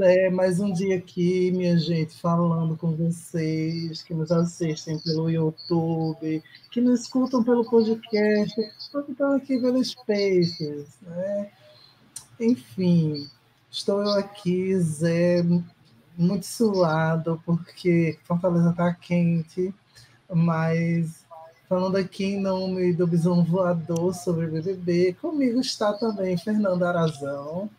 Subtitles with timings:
[0.00, 6.42] É, mais um dia aqui, minha gente, falando com vocês, que nos assistem pelo YouTube,
[6.70, 11.50] que nos escutam pelo podcast, que estão aqui pelos Spaces, né?
[12.38, 13.26] Enfim,
[13.70, 15.42] estou eu aqui, Zé,
[16.18, 19.72] muito suado, porque Fortaleza está quente,
[20.28, 21.24] mas
[21.68, 27.70] falando aqui em nome do Bisão Voador sobre BBB, comigo está também Fernando Arazão.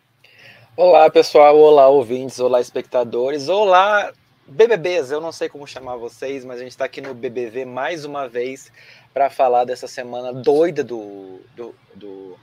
[0.80, 1.58] Olá, pessoal.
[1.58, 2.38] Olá, ouvintes.
[2.38, 3.48] Olá, espectadores.
[3.48, 4.12] Olá,
[4.46, 5.10] BBBs.
[5.10, 8.28] Eu não sei como chamar vocês, mas a gente está aqui no BBV mais uma
[8.28, 8.70] vez
[9.12, 12.38] para falar dessa semana doida do, do, do,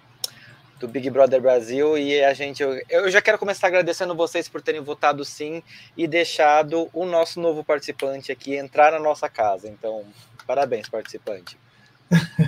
[0.82, 1.98] do, Big Brother Brasil.
[1.98, 5.64] E a gente, eu, eu já quero começar agradecendo vocês por terem votado sim
[5.96, 9.70] e deixado o nosso novo participante aqui entrar na nossa casa.
[9.70, 10.04] Então,
[10.46, 11.58] parabéns, participante.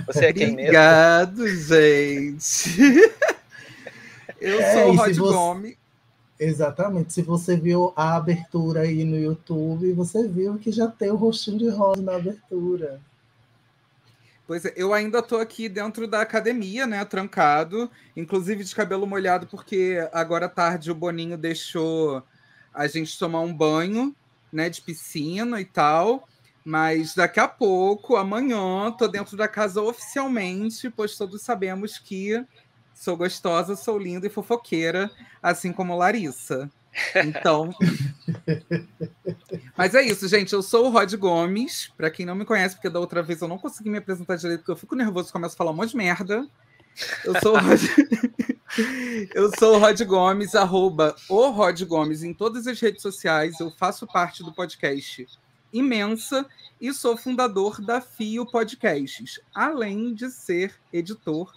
[0.06, 0.64] Você é quem mesmo?
[0.64, 3.10] Obrigado, gente.
[4.40, 5.34] Eu é, sou o Rod você...
[5.34, 5.76] Gomes.
[6.38, 7.12] Exatamente.
[7.12, 11.58] Se você viu a abertura aí no YouTube, você viu que já tem o rostinho
[11.58, 13.00] de rosa na abertura.
[14.46, 19.46] Pois é, eu ainda estou aqui dentro da academia, né, trancado, inclusive de cabelo molhado,
[19.46, 22.22] porque agora à tarde o Boninho deixou
[22.72, 24.14] a gente tomar um banho,
[24.50, 26.26] né, de piscina e tal.
[26.64, 32.42] Mas daqui a pouco, amanhã, tô dentro da casa oficialmente, pois todos sabemos que
[32.98, 35.08] Sou gostosa, sou linda e fofoqueira,
[35.40, 36.68] assim como Larissa.
[37.14, 37.70] Então.
[39.78, 40.52] Mas é isso, gente.
[40.52, 41.92] Eu sou o Rod Gomes.
[41.96, 44.58] Para quem não me conhece, porque da outra vez eu não consegui me apresentar direito,
[44.60, 46.44] porque eu fico nervoso e começo a falar um monte de merda.
[47.24, 47.80] Eu sou o Rod,
[49.32, 53.60] eu sou o Rod Gomes, arroba o Rod Gomes em todas as redes sociais.
[53.60, 55.24] Eu faço parte do podcast
[55.72, 56.44] Imensa
[56.80, 61.52] e sou fundador da Fio Podcasts, além de ser editor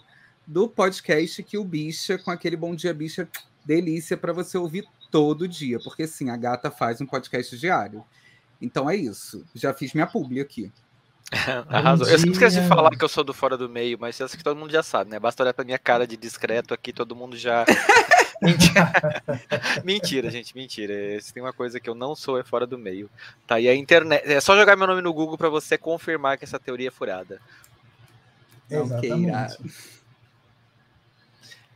[0.46, 3.28] do podcast que o Bicha, com aquele Bom Dia Bicha,
[3.64, 8.04] delícia para você ouvir todo dia, porque sim, a gata faz um podcast diário.
[8.60, 9.44] Então é isso.
[9.54, 10.72] Já fiz minha publi aqui.
[11.68, 12.08] Arrasou.
[12.08, 14.44] Eu sempre esqueci de falar que eu sou do fora do meio, mas isso que
[14.44, 15.18] todo mundo já sabe, né?
[15.18, 17.64] Basta olhar pra minha cara de discreto aqui, todo mundo já.
[18.40, 18.92] mentira.
[19.84, 21.20] mentira, gente, mentira.
[21.20, 23.10] Se tem uma coisa que eu não sou, é fora do meio.
[23.46, 24.22] Tá aí a internet.
[24.30, 27.40] É só jogar meu nome no Google para você confirmar que essa teoria é furada.
[28.70, 29.58] Exatamente.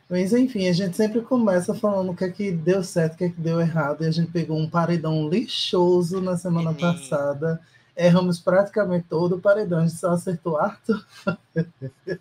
[0.08, 3.24] Mas enfim, a gente sempre começa falando o que é que deu certo, o que
[3.24, 7.60] é que deu errado, e a gente pegou um paredão lixoso na semana passada.
[7.96, 11.04] Erramos praticamente todo o paredão, a gente só acertou Arthur.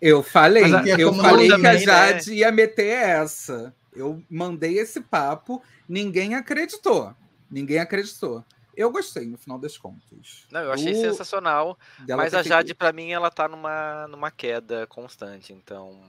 [0.00, 0.64] Eu falei,
[0.98, 2.36] eu falei que a Jade né?
[2.36, 3.74] ia meter essa.
[3.94, 7.14] Eu mandei esse papo, ninguém acreditou.
[7.50, 8.44] Ninguém acreditou.
[8.76, 10.46] Eu gostei, no final das contas.
[10.50, 10.96] Não, eu achei o...
[10.96, 11.78] sensacional.
[12.08, 15.52] Mas a Jade, para mim, ela tá numa, numa queda constante.
[15.52, 16.00] Então,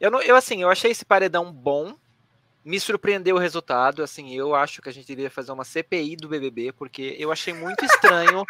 [0.00, 1.94] eu, não, eu, assim, eu achei esse paredão bom.
[2.64, 4.02] Me surpreendeu o resultado.
[4.02, 7.54] Assim, eu acho que a gente deveria fazer uma CPI do BBB, porque eu achei
[7.54, 8.44] muito estranho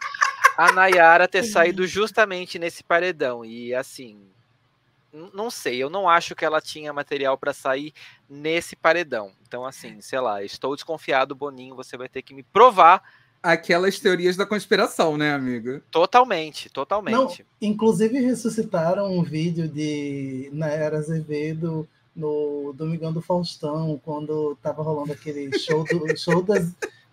[0.57, 3.45] a Nayara ter saído justamente nesse paredão.
[3.45, 4.27] E, assim,
[5.33, 7.93] não sei, eu não acho que ela tinha material para sair
[8.29, 9.33] nesse paredão.
[9.47, 13.03] Então, assim, sei lá, estou desconfiado, Boninho, você vai ter que me provar
[13.53, 15.81] aquelas teorias da conspiração, né, amigo?
[15.91, 17.15] Totalmente, totalmente.
[17.43, 25.13] Não, inclusive ressuscitaram um vídeo de Nayara Azevedo no Domingão do Faustão, quando tava rolando
[25.13, 26.73] aquele show do show das.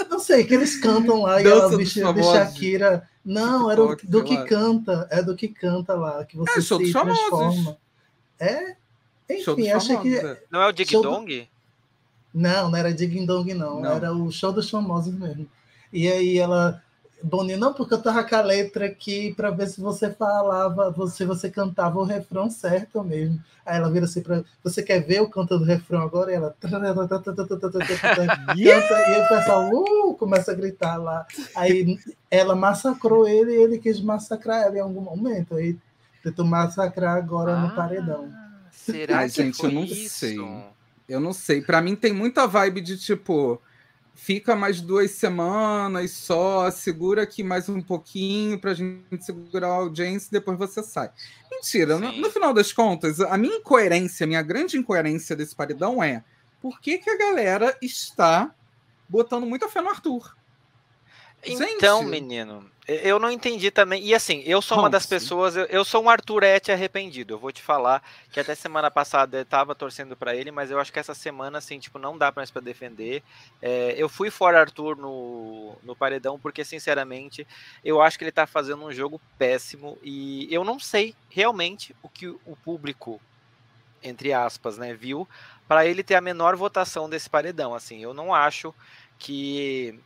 [0.10, 3.08] Não sei, que eles cantam lá e ela vestida de Shakira.
[3.24, 6.92] Não, era do, do que canta, é do que canta lá, que você é, se
[6.92, 7.78] transforma.
[8.40, 8.76] É?
[9.30, 10.38] Enfim, achei que.
[10.50, 11.42] Não é o Dig Dong?
[11.42, 11.48] Do...
[12.34, 13.80] Não, não era Dig Dong, não.
[13.80, 13.92] não.
[13.92, 15.48] Era o show dos famosos mesmo.
[15.94, 16.82] E aí ela,
[17.24, 21.24] Boninho, não, porque eu tava com a letra aqui para ver se você falava, se
[21.24, 23.40] você cantava o refrão certo mesmo.
[23.66, 26.32] Aí ela vira assim para você quer ver o canto do refrão agora?
[26.32, 26.80] E ela canta,
[28.58, 31.26] e o pessoal uh, começa a gritar lá.
[31.56, 31.98] Aí
[32.30, 35.56] ela massacrou ele e ele quis massacrar ela em algum momento.
[35.56, 35.78] Aí
[36.22, 38.28] tentou massacrar agora no paredão.
[38.70, 40.10] Será Ai, que gente, eu não isso?
[40.10, 40.38] sei.
[41.08, 41.62] Eu não sei.
[41.62, 43.62] Para mim tem muita vibe de tipo
[44.14, 49.76] fica mais duas semanas só, segura aqui mais um pouquinho para a gente segurar a
[49.76, 51.12] audiência e depois você sai.
[51.52, 56.04] Mentira, no, no, final das contas, a minha incoerência, a minha grande incoerência desse paredão
[56.04, 56.24] é
[56.62, 58.54] por que, que a galera está
[59.10, 60.36] botando muita fé no Arthur?
[61.46, 62.10] Então, Gente.
[62.10, 64.04] menino, eu não entendi também.
[64.04, 67.34] E assim, eu sou uma das pessoas, eu, eu, sou um Arthurete arrependido.
[67.34, 68.02] Eu vou te falar
[68.32, 71.58] que até semana passada eu tava torcendo para ele, mas eu acho que essa semana,
[71.58, 73.24] assim, tipo, não dá mais para defender.
[73.62, 77.46] É, eu fui fora Arthur no, no paredão, porque, sinceramente,
[77.84, 82.10] eu acho que ele tá fazendo um jogo péssimo e eu não sei realmente o
[82.10, 83.20] que o público
[84.06, 85.26] entre aspas, né, viu,
[85.66, 87.74] para ele ter a menor votação desse paredão.
[87.74, 88.76] Assim, eu não acho
[89.18, 89.98] que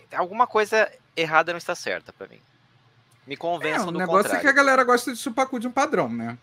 [0.00, 2.40] tem, alguma coisa errada não está certa para mim.
[3.26, 4.38] Me convence é, o negócio contrário.
[4.38, 6.38] é que a galera gosta de chupar cu de um padrão, né?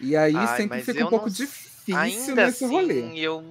[0.00, 1.32] E aí Ai, sempre fica um pouco não...
[1.32, 3.12] difícil Ainda nesse assim, rolê.
[3.14, 3.42] Eu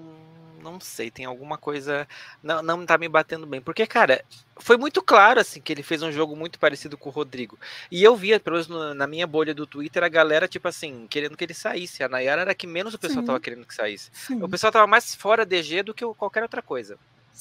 [0.62, 2.08] não sei, tem alguma coisa.
[2.42, 3.62] Não, não tá me batendo bem.
[3.62, 4.26] Porque, cara,
[4.58, 7.58] foi muito claro, assim, que ele fez um jogo muito parecido com o Rodrigo.
[7.92, 11.38] E eu via, pelo menos na minha bolha do Twitter, a galera, tipo assim, querendo
[11.38, 12.04] que ele saísse.
[12.04, 13.28] A Nayara era que menos o pessoal Sim.
[13.28, 14.10] tava querendo que saísse.
[14.12, 14.42] Sim.
[14.42, 16.98] O pessoal tava mais fora DG do que qualquer outra coisa.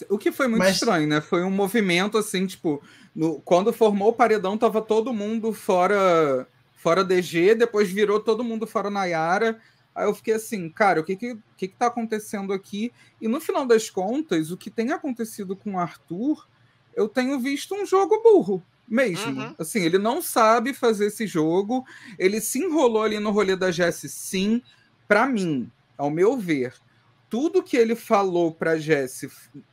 [0.08, 0.75] O que foi muito Mas...
[0.75, 1.20] estranho, né?
[1.20, 2.82] Foi um movimento assim, tipo,
[3.14, 6.46] no, quando formou o paredão, tava todo mundo fora
[6.76, 9.58] fora DG, depois virou todo mundo fora Nayara.
[9.94, 12.93] Aí eu fiquei assim, cara, o que que, que que tá acontecendo aqui?
[13.20, 16.47] E no final das contas, o que tem acontecido com o Arthur,
[16.94, 19.40] eu tenho visto um jogo burro mesmo.
[19.40, 19.55] Uhum.
[19.58, 21.87] Assim, ele não sabe fazer esse jogo.
[22.19, 24.61] Ele se enrolou ali no rolê da Jess, sim.
[25.08, 26.75] Para mim, ao meu ver,
[27.34, 29.26] tudo que ele falou para Jess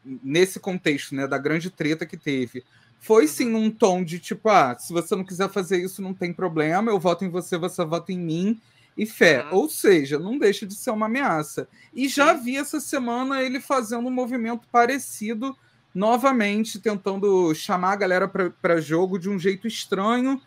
[0.04, 2.64] nesse contexto, né, da grande treta que teve,
[3.00, 3.62] foi sim uhum.
[3.62, 7.00] num tom de tipo, ah, se você não quiser fazer isso, não tem problema, eu
[7.00, 8.60] voto em você, você vota em mim
[8.98, 9.46] e fé.
[9.46, 9.60] Uhum.
[9.60, 11.68] Ou seja, não deixa de ser uma ameaça.
[11.94, 15.56] E já vi essa semana ele fazendo um movimento parecido,
[15.94, 20.42] novamente, tentando chamar a galera para jogo de um jeito estranho.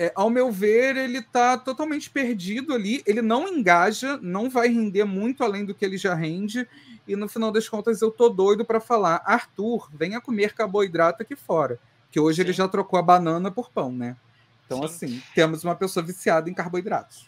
[0.00, 3.02] É, ao meu ver, ele está totalmente perdido ali.
[3.04, 6.68] Ele não engaja, não vai render muito além do que ele já rende.
[7.06, 11.34] E no final das contas, eu tô doido para falar: Arthur, venha comer carboidrato aqui
[11.34, 11.80] fora.
[12.12, 12.42] Que hoje Sim.
[12.42, 14.16] ele já trocou a banana por pão, né?
[14.64, 14.84] Então, Sim.
[14.84, 17.26] assim, temos uma pessoa viciada em carboidratos.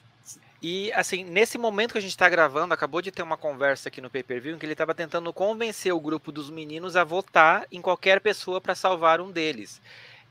[0.63, 4.01] E, assim, nesse momento que a gente está gravando, acabou de ter uma conversa aqui
[4.01, 7.81] no pay-per-view em que ele estava tentando convencer o grupo dos meninos a votar em
[7.81, 9.81] qualquer pessoa para salvar um deles.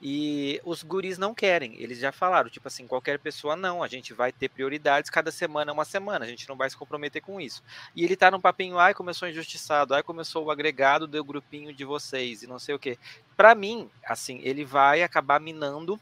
[0.01, 4.13] E os guris não querem, eles já falaram, tipo assim, qualquer pessoa não, a gente
[4.13, 7.39] vai ter prioridades, cada semana é uma semana, a gente não vai se comprometer com
[7.41, 7.61] isso.
[7.93, 11.83] E ele tá num papinho, ai, começou injustiçado, ai, começou o agregado do grupinho de
[11.83, 12.97] vocês e não sei o que.
[13.35, 15.99] Para mim, assim, ele vai acabar minando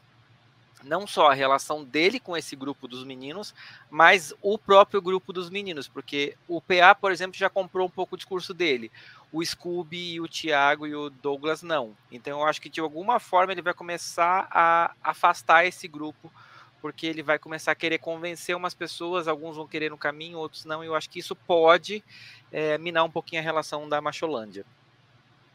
[0.82, 3.54] não só a relação dele com esse grupo dos meninos,
[3.90, 8.14] mas o próprio grupo dos meninos, porque o PA, por exemplo, já comprou um pouco
[8.14, 8.90] o discurso dele.
[9.32, 11.96] O Scooby, o Thiago e o Douglas não.
[12.10, 16.32] Então eu acho que de alguma forma ele vai começar a afastar esse grupo,
[16.80, 20.64] porque ele vai começar a querer convencer umas pessoas, alguns vão querer no caminho, outros
[20.64, 20.82] não.
[20.82, 22.02] E eu acho que isso pode
[22.50, 24.64] é, minar um pouquinho a relação da Macholândia.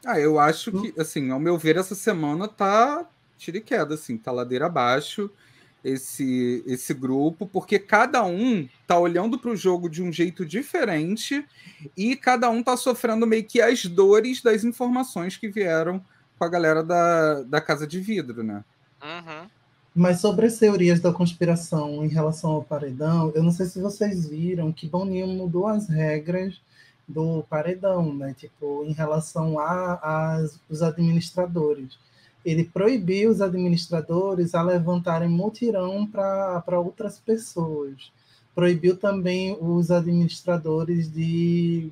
[0.06, 4.18] Ah, eu acho que, assim, ao meu ver, essa semana tá tira e queda, assim,
[4.18, 5.31] tá ladeira abaixo
[5.84, 11.46] esse, esse grupo, porque cada um tá olhando para o jogo de um jeito diferente
[11.98, 16.04] e cada um tá sofrendo meio que as dores das informações que vieram
[16.38, 18.64] com a galera da, da Casa de Vidro, né?
[19.04, 19.50] Uhum.
[19.94, 24.28] Mas sobre as teorias da conspiração em relação ao paredão, eu não sei se vocês
[24.28, 26.60] viram que Boninho mudou as regras
[27.08, 28.34] do paredão, né?
[28.36, 31.98] Tipo, em relação a, a os administradores
[32.46, 38.12] ele proibiu os administradores a levantarem mutirão para outras pessoas.
[38.54, 41.92] Proibiu também os administradores de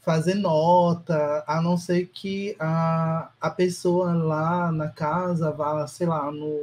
[0.00, 6.30] fazer nota, a não ser que a, a pessoa lá na casa vá, sei lá,
[6.30, 6.58] no,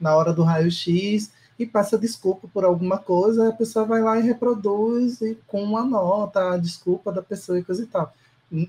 [0.00, 4.22] na hora do raio-x e passa desculpa por alguma coisa, a pessoa vai lá e
[4.22, 8.12] reproduz e, com uma nota a desculpa da pessoa e coisa e tal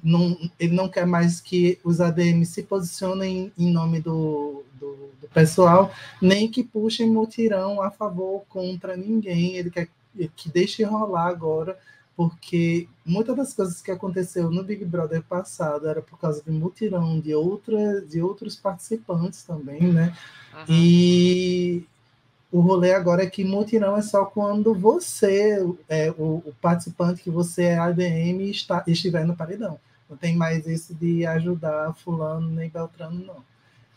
[0.04, 5.28] não, ele não quer mais que os ADMs se posicionem em nome do, do, do,
[5.34, 9.56] pessoal, nem que puxem mutirão a favor ou contra ninguém.
[9.56, 9.88] Ele quer
[10.36, 11.78] que deixe rolar agora,
[12.16, 17.20] porque muitas das coisas que aconteceu no Big Brother passado era por causa de mutirão
[17.20, 20.16] de, outra, de outros participantes também, né?
[20.54, 20.66] Uhum.
[20.70, 21.86] E
[22.52, 25.58] o rolê agora é que mutirão é só quando você,
[25.90, 29.80] é, o, o participante que você é ADM, está, estiver no paredão.
[30.10, 33.44] Não tem mais isso de ajudar fulano nem Beltrano, não.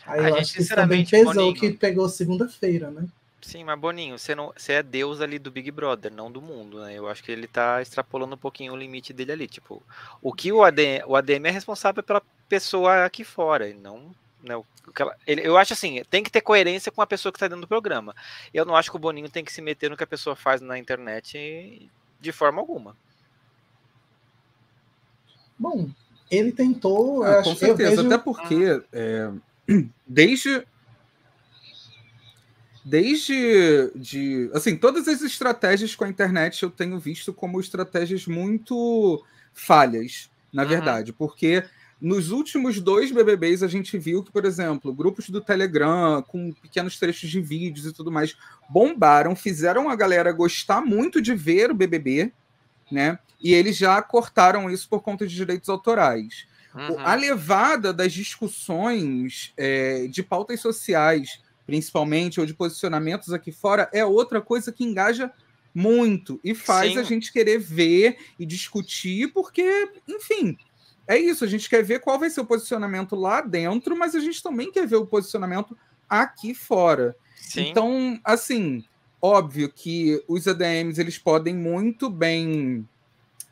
[0.07, 3.07] Aí a eu acho que isso também pesou Boninho, que pegou segunda-feira, né?
[3.43, 6.81] Sim, mas Boninho, você, não, você é Deus ali do Big Brother, não do mundo,
[6.81, 6.95] né?
[6.95, 9.47] Eu acho que ele tá extrapolando um pouquinho o limite dele ali.
[9.47, 9.83] Tipo,
[10.23, 14.55] o que o ADM, o ADM é responsável pela pessoa aqui fora, e não né,
[14.99, 17.63] ela, ele, eu acho assim, tem que ter coerência com a pessoa que está dentro
[17.63, 18.15] do programa.
[18.53, 20.61] Eu não acho que o Boninho tem que se meter no que a pessoa faz
[20.61, 21.91] na internet
[22.21, 22.97] de forma alguma.
[25.59, 25.91] Bom,
[26.31, 27.23] ele tentou.
[27.25, 28.07] Ah, com certeza, vejo...
[28.07, 29.31] até porque é,
[30.07, 30.67] desde
[32.85, 39.23] desde de assim todas as estratégias com a internet eu tenho visto como estratégias muito
[39.53, 40.69] falhas na uhum.
[40.71, 41.63] verdade porque
[42.01, 46.99] nos últimos dois BBBs, a gente viu que, por exemplo, grupos do Telegram, com pequenos
[46.99, 48.37] trechos de vídeos e tudo mais,
[48.71, 52.33] bombaram, fizeram a galera gostar muito de ver o BBB,
[52.91, 53.19] né?
[53.41, 56.47] E eles já cortaram isso por conta de direitos autorais.
[56.75, 57.01] Uhum.
[57.01, 64.05] A levada das discussões é, de pautas sociais, principalmente, ou de posicionamentos aqui fora, é
[64.05, 65.33] outra coisa que engaja
[65.75, 66.99] muito e faz Sim.
[66.99, 70.57] a gente querer ver e discutir, porque, enfim,
[71.09, 71.43] é isso.
[71.43, 74.71] A gente quer ver qual vai ser o posicionamento lá dentro, mas a gente também
[74.71, 75.77] quer ver o posicionamento
[76.09, 77.17] aqui fora.
[77.35, 77.71] Sim.
[77.71, 78.85] Então, assim,
[79.21, 82.87] óbvio que os ADMs eles podem muito bem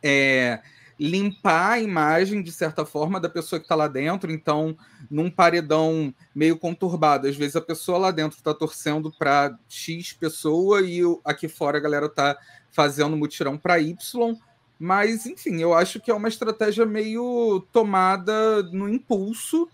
[0.03, 0.61] é,
[0.99, 4.31] limpar a imagem, de certa forma, da pessoa que está lá dentro.
[4.31, 4.77] Então,
[5.11, 10.83] num paredão meio conturbado, às vezes a pessoa lá dentro está torcendo para X pessoa
[10.83, 12.37] e aqui fora a galera está
[12.71, 14.37] fazendo mutirão para Y.
[14.79, 19.69] Mas, enfim, eu acho que é uma estratégia meio tomada no impulso.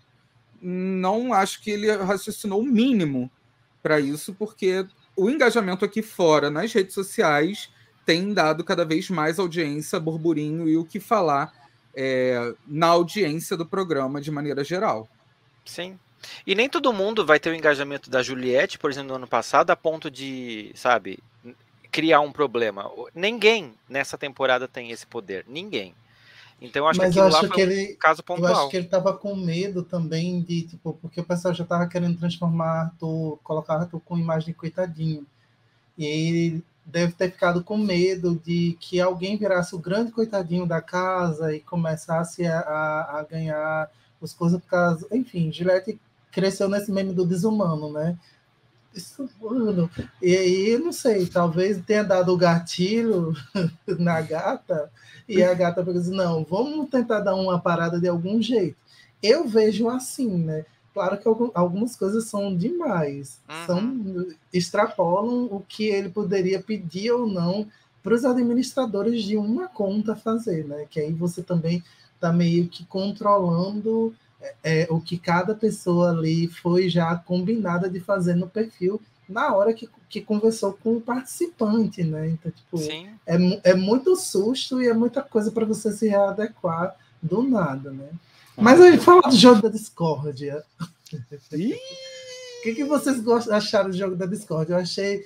[0.61, 3.31] Não acho que ele raciocinou o mínimo
[3.83, 7.69] para isso, porque o engajamento aqui fora, nas redes sociais,
[8.07, 11.53] tem dado cada vez mais audiência, burburinho e o que falar
[11.95, 15.09] é, na audiência do programa de maneira geral.
[15.65, 15.99] Sim.
[16.47, 19.71] E nem todo mundo vai ter o engajamento da Juliette, por exemplo, no ano passado,
[19.71, 21.19] a ponto de, sabe,
[21.93, 22.91] criar um problema.
[23.15, 25.45] Ninguém nessa temporada tem esse poder.
[25.47, 25.95] Ninguém.
[26.61, 28.51] Então acho Mas que eu acho que ele, um caso pontual.
[28.51, 31.87] Eu acho que ele estava com medo também de, tipo, porque o pessoal já estava
[31.87, 35.27] querendo transformar Arthur, colocar Arthur com imagem de coitadinho.
[35.99, 40.81] E ele deve ter ficado com medo de que alguém virasse o grande coitadinho da
[40.81, 43.91] casa e começasse a, a, a ganhar
[44.23, 45.07] as coisas por causa.
[45.13, 45.99] Enfim, Gillette
[46.31, 48.17] cresceu nesse meme do desumano, né?
[48.95, 49.91] Isso, mano.
[50.21, 53.35] E aí, não sei, talvez tenha dado o gatilho
[53.99, 54.91] na gata
[55.29, 58.77] e a gata falou assim: não, vamos tentar dar uma parada de algum jeito.
[59.23, 60.65] Eu vejo assim, né?
[60.93, 63.67] Claro que algumas coisas são demais, uhum.
[63.67, 67.67] são extrapolam o que ele poderia pedir ou não
[68.03, 70.87] para os administradores de uma conta fazer, né?
[70.91, 71.83] Que aí você também
[72.15, 74.15] está meio que controlando
[74.63, 79.73] é, o que cada pessoa ali foi já combinada de fazer no perfil na hora
[79.73, 82.29] que, que conversou com o participante, né?
[82.29, 82.79] Então, tipo,
[83.27, 88.09] é, é muito susto e é muita coisa para você se readequar do nada, né?
[88.57, 90.63] Mas aí, fala do jogo da discórdia.
[91.13, 94.71] O que, que vocês acharam do jogo da Discord?
[94.71, 95.25] Eu achei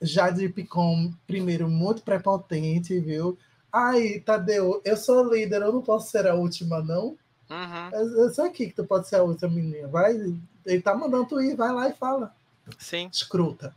[0.00, 3.38] Jade Picon, primeiro, muito prepotente, viu?
[3.72, 7.16] Ai, Tadeu, eu sou líder, eu não posso ser a última, não?
[7.50, 7.90] Uhum.
[7.92, 9.88] Eu, eu sei aqui que tu pode ser a última menina.
[9.88, 10.14] Vai,
[10.66, 12.34] ele tá mandando tu ir, vai lá e fala.
[12.78, 13.08] Sim.
[13.12, 13.74] Escruta.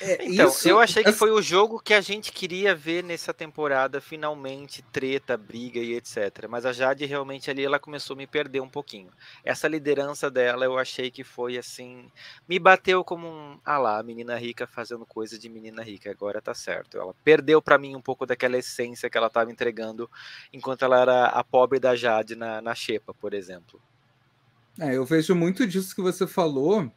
[0.00, 3.32] É, então, isso, eu achei que foi o jogo que a gente queria ver nessa
[3.32, 6.46] temporada, finalmente, treta, briga e etc.
[6.48, 9.10] Mas a Jade realmente ali ela começou a me perder um pouquinho.
[9.44, 12.10] Essa liderança dela eu achei que foi assim.
[12.48, 13.58] Me bateu como um.
[13.64, 16.98] Ah lá, menina rica fazendo coisa de menina rica, agora tá certo.
[16.98, 20.10] Ela perdeu para mim um pouco daquela essência que ela estava entregando
[20.52, 23.80] enquanto ela era a pobre da Jade na, na Xepa, por exemplo.
[24.78, 26.90] É, eu vejo muito disso que você falou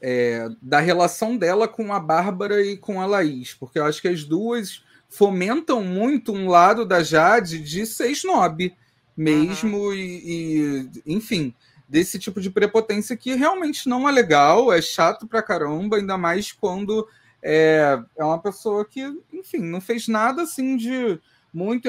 [0.00, 4.08] é, da relação dela com a Bárbara e com a Laís, porque eu acho que
[4.08, 8.74] as duas fomentam muito um lado da Jade de ser snob
[9.16, 9.92] mesmo uhum.
[9.92, 11.54] e, e, enfim,
[11.88, 16.52] desse tipo de prepotência que realmente não é legal, é chato pra caramba, ainda mais
[16.52, 17.06] quando
[17.42, 19.02] é, é uma pessoa que,
[19.32, 21.20] enfim, não fez nada assim de
[21.52, 21.88] muito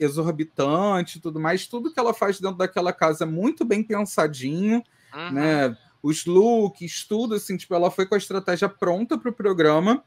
[0.00, 4.82] exorbitante tudo mais, tudo que ela faz dentro daquela casa é muito bem pensadinho,
[5.14, 5.32] uhum.
[5.32, 5.76] né?
[6.02, 10.02] Os looks, tudo assim, tipo, ela foi com a estratégia pronta para o programa.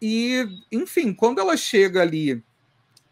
[0.00, 2.42] E, enfim, quando ela chega ali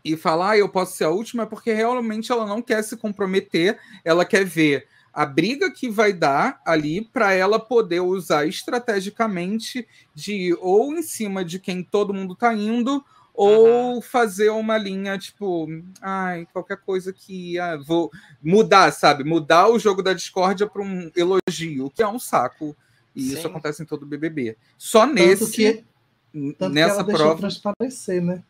[0.05, 2.97] e fala, ah, eu posso ser a última, é porque realmente ela não quer se
[2.97, 9.89] comprometer, ela quer ver a briga que vai dar ali para ela poder usar estrategicamente
[10.15, 13.03] de ou em cima de quem todo mundo está indo,
[13.37, 14.01] ou uhum.
[14.01, 15.69] fazer uma linha tipo,
[16.01, 18.11] ai, qualquer coisa que ah, vou
[18.43, 19.25] mudar, sabe?
[19.25, 22.75] Mudar o jogo da discórdia para um elogio, que é um saco.
[23.15, 23.35] E Sim.
[23.35, 24.57] isso acontece em todo o BBB.
[24.79, 25.85] Só tanto nesse que,
[26.33, 28.43] nessa que prova transparecer, né?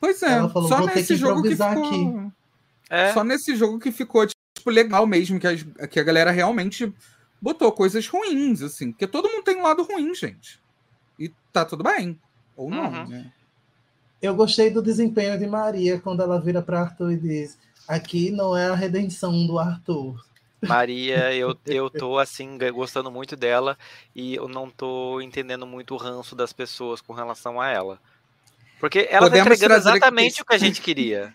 [0.00, 2.32] Pois é, falou, só nesse jogo que ficou aqui.
[2.90, 3.12] É.
[3.12, 6.92] Só nesse jogo que ficou tipo legal mesmo que a, que a galera realmente
[7.40, 10.60] botou coisas ruins assim, porque todo mundo tem um lado ruim, gente.
[11.18, 12.18] E tá tudo bem
[12.56, 13.08] ou não, uhum.
[13.08, 13.32] né?
[14.20, 18.56] Eu gostei do desempenho de Maria quando ela vira para Arthur e diz: aqui não
[18.56, 20.24] é a redenção do Arthur.
[20.60, 23.76] Maria, eu, eu tô assim, gostando muito dela
[24.14, 27.98] e eu não tô entendendo muito o ranço das pessoas com relação a ela.
[28.80, 31.34] Porque ela tá Podemos tá entregando exatamente o que a gente queria.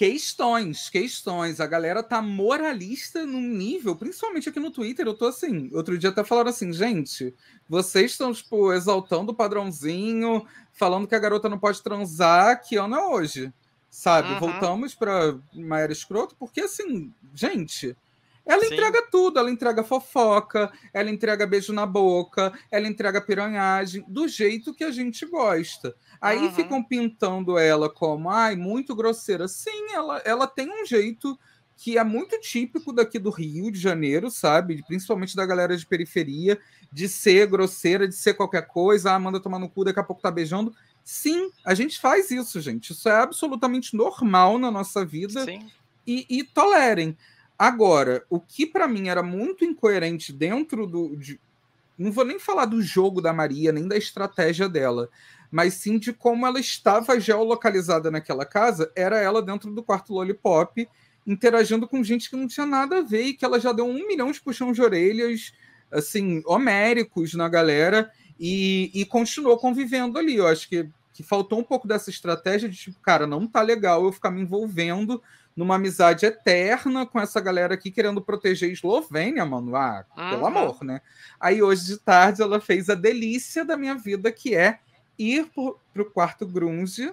[0.00, 1.60] Questões, questões.
[1.60, 5.06] A galera tá moralista num nível, principalmente aqui no Twitter.
[5.06, 5.68] Eu tô assim.
[5.74, 7.34] Outro dia até falaram assim, gente,
[7.68, 12.62] vocês estão, tipo, exaltando o padrãozinho, falando que a garota não pode transar.
[12.62, 13.52] Que ano é hoje?
[13.90, 14.32] sabe?
[14.32, 14.40] Uhum.
[14.40, 17.94] Voltamos para uma era escroto, porque assim, gente,
[18.50, 18.74] ela Sim.
[18.74, 24.74] entrega tudo, ela entrega fofoca, ela entrega beijo na boca, ela entrega piranhagem, do jeito
[24.74, 25.94] que a gente gosta.
[26.20, 26.52] Aí uhum.
[26.52, 29.46] ficam pintando ela como, ai, muito grosseira.
[29.46, 31.38] Sim, ela, ela tem um jeito
[31.76, 34.84] que é muito típico daqui do Rio de Janeiro, sabe?
[34.84, 36.58] Principalmente da galera de periferia,
[36.92, 40.20] de ser grosseira, de ser qualquer coisa, ah, manda tomar no cu, daqui a pouco
[40.20, 40.74] tá beijando.
[41.04, 42.90] Sim, a gente faz isso, gente.
[42.90, 45.44] Isso é absolutamente normal na nossa vida.
[45.44, 45.70] Sim.
[46.04, 47.16] E, e tolerem.
[47.60, 51.14] Agora, o que para mim era muito incoerente dentro do.
[51.14, 51.38] De,
[51.98, 55.10] não vou nem falar do jogo da Maria, nem da estratégia dela,
[55.50, 60.88] mas sim de como ela estava geolocalizada naquela casa, era ela dentro do quarto Lollipop
[61.26, 64.08] interagindo com gente que não tinha nada a ver e que ela já deu um
[64.08, 65.52] milhão de puxão de orelhas,
[65.92, 70.36] assim, homéricos na galera e, e continuou convivendo ali.
[70.36, 74.02] Eu acho que, que faltou um pouco dessa estratégia de tipo, cara, não tá legal
[74.02, 75.22] eu ficar me envolvendo
[75.56, 79.76] numa amizade eterna com essa galera aqui querendo proteger a Eslovênia, mano.
[79.76, 80.30] Ah, uhum.
[80.30, 81.00] pelo amor, né?
[81.38, 84.78] Aí hoje de tarde ela fez a delícia da minha vida, que é
[85.18, 87.12] ir pro, pro quarto grunge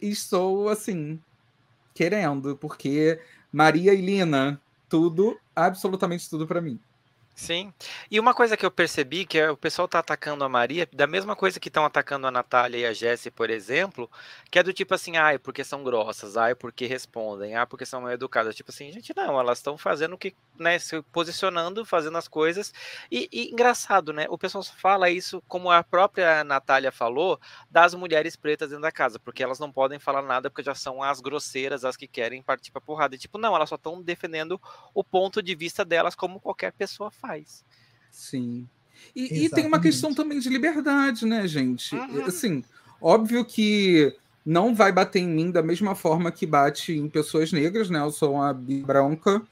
[0.00, 1.20] e estou assim
[1.94, 3.20] querendo, porque
[3.52, 6.78] Maria e Lina, tudo, absolutamente tudo para mim.
[7.38, 7.70] Sim.
[8.10, 11.06] E uma coisa que eu percebi que é o pessoal tá atacando a Maria, da
[11.06, 14.10] mesma coisa que estão atacando a Natália e a Jessie, por exemplo,
[14.50, 18.00] que é do tipo assim, ai, porque são grossas, ai, porque respondem, ah, porque são
[18.00, 18.56] mal educadas.
[18.56, 22.72] Tipo assim, gente, não, elas estão fazendo o que, né, se posicionando, fazendo as coisas.
[23.12, 24.24] E, e, engraçado, né?
[24.30, 27.38] O pessoal fala isso, como a própria Natália falou,
[27.70, 31.02] das mulheres pretas dentro da casa, porque elas não podem falar nada porque já são
[31.02, 33.14] as grosseiras, as que querem partir pra porrada.
[33.14, 34.58] E, tipo, não, elas só estão defendendo
[34.94, 37.64] o ponto de vista delas como qualquer pessoa faz faz.
[38.10, 38.68] Sim.
[39.14, 41.94] E, e, tem uma questão também de liberdade, né, gente?
[41.94, 42.24] Uhum.
[42.24, 42.64] Assim,
[43.00, 47.90] óbvio que não vai bater em mim da mesma forma que bate em pessoas negras,
[47.90, 48.00] né?
[48.00, 49.42] Eu sou uma branca,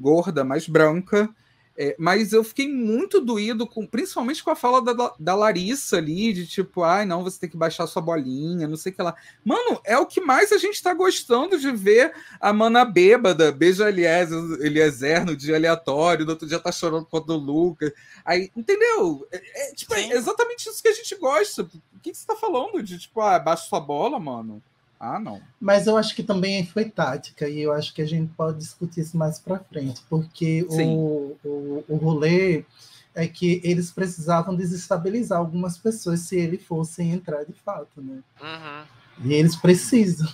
[0.00, 1.28] gorda, mas branca.
[1.76, 6.32] É, mas eu fiquei muito doído, com, principalmente com a fala da, da Larissa ali,
[6.32, 9.14] de tipo, ai, não, você tem que baixar sua bolinha, não sei o que lá.
[9.42, 13.88] Mano, é o que mais a gente tá gostando de ver a mana bêbada, beija
[13.88, 17.90] Eliezer no dia aleatório, no outro dia tá chorando por do Lucas.
[18.24, 19.26] Aí, entendeu?
[19.32, 21.62] É, é tipo, é exatamente isso que a gente gosta.
[21.62, 22.82] O que, que você tá falando?
[22.82, 24.62] De tipo, ah, baixa sua bola, mano.
[25.02, 25.42] Ah, não.
[25.60, 29.00] Mas eu acho que também foi tática, e eu acho que a gente pode discutir
[29.00, 32.64] isso mais para frente, porque o, o, o rolê
[33.12, 38.22] é que eles precisavam desestabilizar algumas pessoas se eles fossem entrar de fato, né?
[38.40, 38.84] Uhum.
[39.24, 40.28] E eles precisam.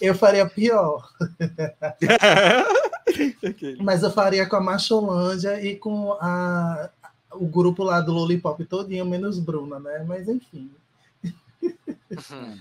[0.00, 1.06] Eu faria pior.
[3.84, 6.88] Mas eu faria com a Macholândia e com a,
[7.32, 10.02] o grupo lá do Lollipop todinho, menos Bruna, né?
[10.08, 10.70] Mas enfim.
[11.62, 12.58] Uhum.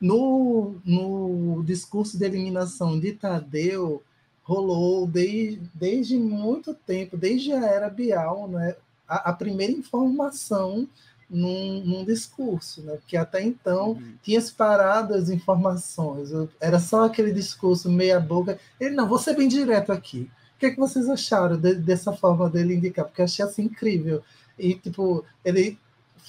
[0.00, 4.02] No, no discurso de eliminação de Tadeu,
[4.42, 8.74] rolou desde, desde muito tempo, desde a era Bial, né,
[9.06, 10.88] a, a primeira informação
[11.28, 12.96] num, num, discurso, né?
[12.96, 14.14] Porque até então uhum.
[14.20, 18.58] tinha separado as informações, era só aquele discurso meia boca.
[18.80, 20.28] Ele não, vou ser bem direto aqui.
[20.56, 23.04] O que, é que vocês acharam de, dessa forma dele indicar?
[23.04, 24.22] Porque eu achei assim incrível.
[24.58, 25.78] E tipo, ele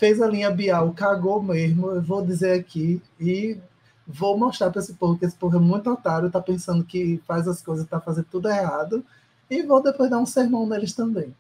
[0.02, 3.56] fez a linha Bial, cagou mesmo, eu vou dizer aqui, e
[4.08, 7.48] vou mostrar para esse povo que esse povo é muito otário, tá pensando que faz
[7.48, 9.06] as coisas, tá fazendo tudo errado,
[9.48, 11.36] e vou depois dar um sermão neles também.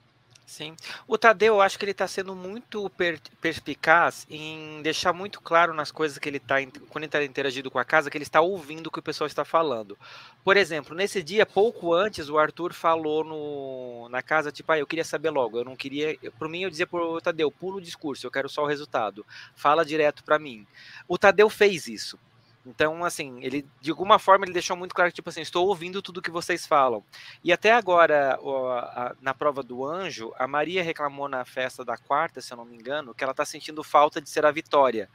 [0.51, 0.75] Sim.
[1.07, 5.73] O Tadeu, eu acho que ele está sendo muito per perspicaz em deixar muito claro
[5.73, 6.55] nas coisas que ele está,
[6.89, 9.27] quando ele está interagindo com a casa, que ele está ouvindo o que o pessoal
[9.27, 9.97] está falando.
[10.43, 14.85] Por exemplo, nesse dia, pouco antes, o Arthur falou no, na casa, tipo, ah, eu
[14.85, 16.17] queria saber logo, eu não queria.
[16.37, 19.25] Por mim, eu dizia pro Tadeu, pula o discurso, eu quero só o resultado.
[19.55, 20.67] Fala direto para mim.
[21.07, 22.19] O Tadeu fez isso.
[22.65, 26.01] Então, assim, ele de alguma forma ele deixou muito claro que, tipo assim, estou ouvindo
[26.01, 27.03] tudo que vocês falam.
[27.43, 31.97] E até agora, ó, a, na prova do anjo, a Maria reclamou na festa da
[31.97, 35.09] quarta, se eu não me engano, que ela está sentindo falta de ser a Vitória.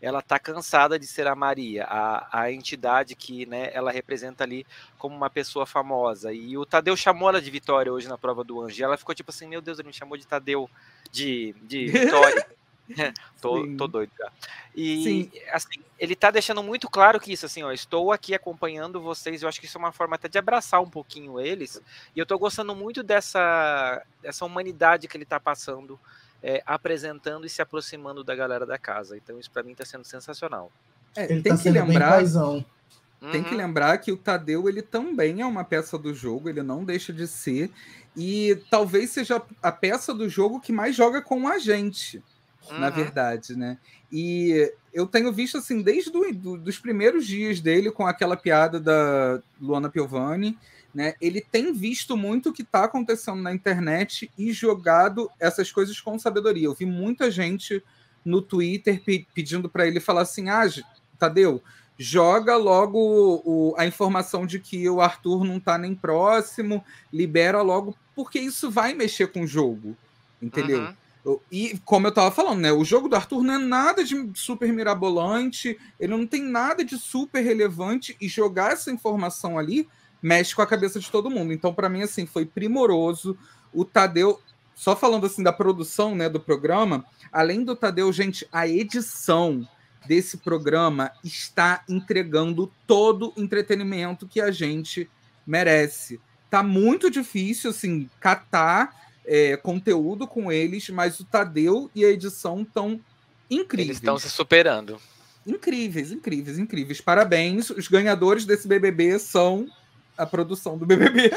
[0.00, 4.64] Ela está cansada de ser a Maria, a, a entidade que né, ela representa ali
[4.96, 6.32] como uma pessoa famosa.
[6.32, 8.80] E o Tadeu chamou ela de Vitória hoje na prova do anjo.
[8.80, 10.70] E ela ficou tipo assim: Meu Deus, ele me chamou de Tadeu,
[11.10, 12.57] de, de Vitória.
[13.40, 14.30] tô, tô doido já.
[14.74, 15.30] E Sim.
[15.52, 19.42] assim, ele tá deixando muito claro que isso, assim, ó, estou aqui acompanhando vocês.
[19.42, 21.80] Eu acho que isso é uma forma até de abraçar um pouquinho eles.
[22.14, 25.98] E eu tô gostando muito dessa, dessa humanidade que ele tá passando,
[26.42, 29.16] é, apresentando e se aproximando da galera da casa.
[29.16, 30.70] Então, isso para mim tá sendo sensacional.
[31.16, 32.22] É, ele tem tá que lembrar.
[33.32, 33.56] Tem que uhum.
[33.56, 37.26] lembrar que o Tadeu ele também é uma peça do jogo, ele não deixa de
[37.26, 37.68] ser,
[38.16, 42.22] e talvez seja a peça do jogo que mais joga com a gente
[42.70, 42.78] uhum.
[42.78, 43.78] na verdade, né?
[44.10, 48.80] E eu tenho visto assim desde do, do, dos primeiros dias dele com aquela piada
[48.80, 50.58] da Luana Piovani,
[50.94, 51.14] né?
[51.20, 56.18] Ele tem visto muito o que está acontecendo na internet e jogado essas coisas com
[56.18, 56.66] sabedoria.
[56.66, 57.82] Eu vi muita gente
[58.24, 60.64] no Twitter pe pedindo para ele falar assim: "Ah,
[61.18, 61.62] Tadeu,
[61.98, 67.96] joga logo o, a informação de que o Arthur não está nem próximo, libera logo,
[68.14, 69.96] porque isso vai mexer com o jogo,
[70.40, 70.80] entendeu?
[70.80, 70.94] Uhum.
[71.50, 72.72] E como eu tava falando, né?
[72.72, 76.96] O jogo do Arthur não é nada de super mirabolante, ele não tem nada de
[76.96, 79.88] super relevante, e jogar essa informação ali
[80.22, 81.52] mexe com a cabeça de todo mundo.
[81.52, 83.36] Então, para mim, assim, foi primoroso.
[83.72, 84.40] O Tadeu,
[84.74, 89.68] só falando assim da produção né, do programa, além do Tadeu, gente, a edição
[90.06, 95.08] desse programa está entregando todo o entretenimento que a gente
[95.46, 96.20] merece.
[96.50, 102.62] Tá muito difícil, assim, catar é, conteúdo com eles, mas o Tadeu e a edição
[102.62, 102.98] estão
[103.50, 103.88] incríveis.
[103.88, 104.98] Eles estão se superando.
[105.46, 107.00] Incríveis, incríveis, incríveis.
[107.00, 107.70] Parabéns.
[107.70, 109.68] Os ganhadores desse BBB são
[110.16, 111.30] a produção do BBB.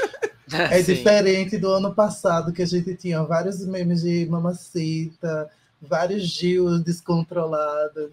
[0.69, 5.49] É diferente do ano passado, que a gente tinha vários memes de mamacita,
[5.81, 8.11] vários Gil descontrolados,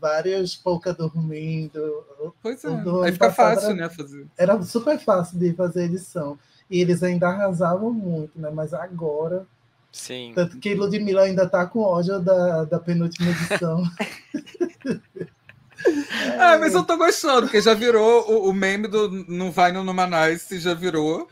[0.00, 2.04] vários pouca dormindo.
[2.42, 2.68] Pois é,
[3.04, 3.88] aí fica fácil, era, né?
[3.88, 4.26] Fazer.
[4.36, 6.38] Era super fácil de fazer edição.
[6.72, 8.50] E eles ainda arrasavam muito, né?
[8.50, 9.46] Mas agora.
[9.92, 10.32] Sim.
[10.34, 13.84] Tanto que Ludmilla ainda tá com ódio da, da penúltima edição.
[16.40, 19.84] ah, mas eu tô gostando, porque já virou o, o meme do Não Vai no
[19.84, 21.28] Numanice, já virou.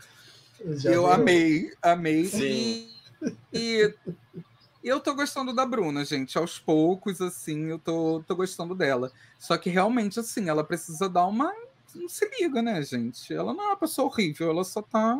[0.62, 1.11] Já eu virou.
[1.11, 2.26] amei, amei.
[2.26, 2.90] Sim.
[3.50, 3.94] E,
[4.85, 6.37] e eu tô gostando da Bruna, gente.
[6.37, 9.11] Aos poucos, assim, eu tô, tô gostando dela.
[9.38, 11.50] Só que realmente, assim, ela precisa dar uma
[11.94, 13.33] não se liga, né, gente?
[13.33, 15.18] Ela não é uma pessoa horrível, ela só tá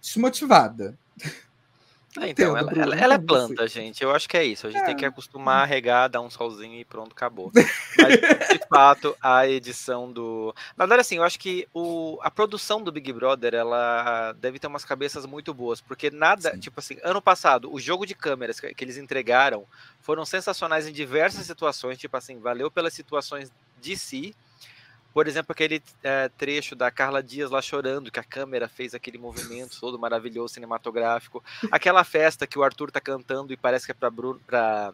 [0.00, 0.98] desmotivada.
[2.18, 4.02] Ah, então, ela, ela, ela, é planta, gente.
[4.02, 4.66] Eu acho que é isso.
[4.66, 4.86] A gente é.
[4.86, 7.52] tem que acostumar a regar, dar um solzinho e pronto, acabou.
[7.96, 10.52] Mas, de fato, a edição do.
[10.76, 12.18] Na verdade, assim, eu acho que o...
[12.20, 16.58] a produção do Big Brother ela deve ter umas cabeças muito boas, porque nada, Sim.
[16.58, 19.64] tipo assim, ano passado, o jogo de câmeras que, que eles entregaram
[20.00, 24.34] foram sensacionais em diversas situações, tipo assim, valeu pelas situações de si
[25.12, 29.18] por exemplo, aquele é, trecho da Carla Dias lá chorando, que a câmera fez aquele
[29.18, 31.42] movimento todo maravilhoso, cinematográfico.
[31.70, 34.92] Aquela festa que o Arthur tá cantando e parece que é pra, Bruno, pra,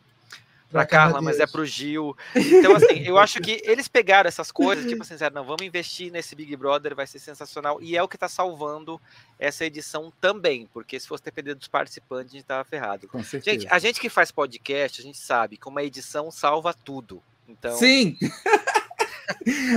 [0.70, 2.16] pra Carla, mas é pro Gil.
[2.34, 6.34] Então, assim, eu acho que eles pegaram essas coisas, tipo assim, não, vamos investir nesse
[6.34, 7.78] Big Brother, vai ser sensacional.
[7.82, 8.98] E é o que tá salvando
[9.38, 13.08] essa edição também, porque se fosse depender dos participantes, a gente tava ferrado.
[13.44, 17.22] Gente, a gente que faz podcast, a gente sabe que uma edição salva tudo.
[17.46, 17.76] Então...
[17.76, 18.16] Sim!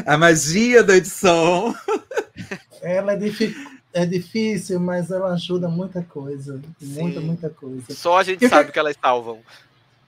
[0.06, 1.76] a magia da edição.
[2.82, 3.18] Ela é,
[3.94, 6.62] é difícil, mas ela ajuda muita coisa.
[6.80, 7.02] Sim.
[7.02, 7.94] Muita, muita coisa.
[7.94, 8.74] Só a gente e sabe que...
[8.74, 9.40] que elas salvam.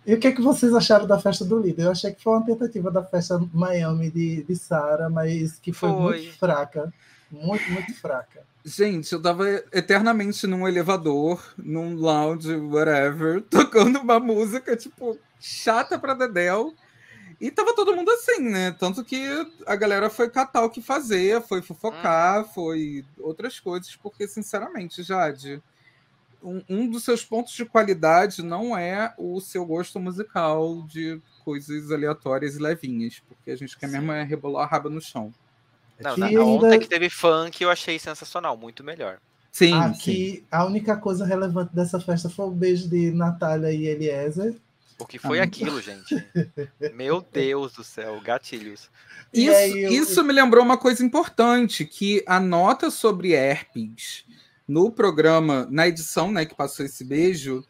[0.06, 1.84] E o que, é que vocês acharam da festa do líder?
[1.84, 5.90] Eu achei que foi uma tentativa da festa Miami de, de Sara, mas que foi,
[5.90, 6.92] foi, muito fraca.
[7.32, 8.42] Muito, muito fraca.
[8.66, 16.14] Gente, eu tava eternamente num elevador, num lounge, whatever, tocando uma música, tipo, chata pra
[16.14, 16.74] Dedel.
[17.42, 18.72] E tava todo mundo assim, né?
[18.78, 19.26] Tanto que
[19.66, 22.50] a galera foi catar o que fazer, foi fofocar, hum.
[22.54, 25.60] foi outras coisas, porque, sinceramente, Jade,
[26.44, 31.92] um, um, dos seus pontos de qualidade não é o seu gosto musical de coisas
[31.92, 33.94] aleatórias e levinhas, porque a gente quer Sim.
[33.94, 35.34] mesmo é rebolar a raba no chão.
[36.00, 36.44] Não, na, ainda...
[36.44, 39.18] ontem que teve funk eu achei sensacional, muito melhor.
[39.52, 40.44] Sim, Aqui, sim.
[40.52, 44.56] a única coisa relevante dessa festa foi o beijo de Natália e Eliezer.
[45.02, 46.16] O que foi ah, aquilo, gente?
[46.94, 48.90] Meu Deus do céu, gatilhos.
[49.34, 49.92] Isso, aí, eu...
[49.92, 54.26] isso me lembrou uma coisa importante, que a nota sobre herpes
[54.68, 57.66] no programa, na edição né, que passou esse beijo,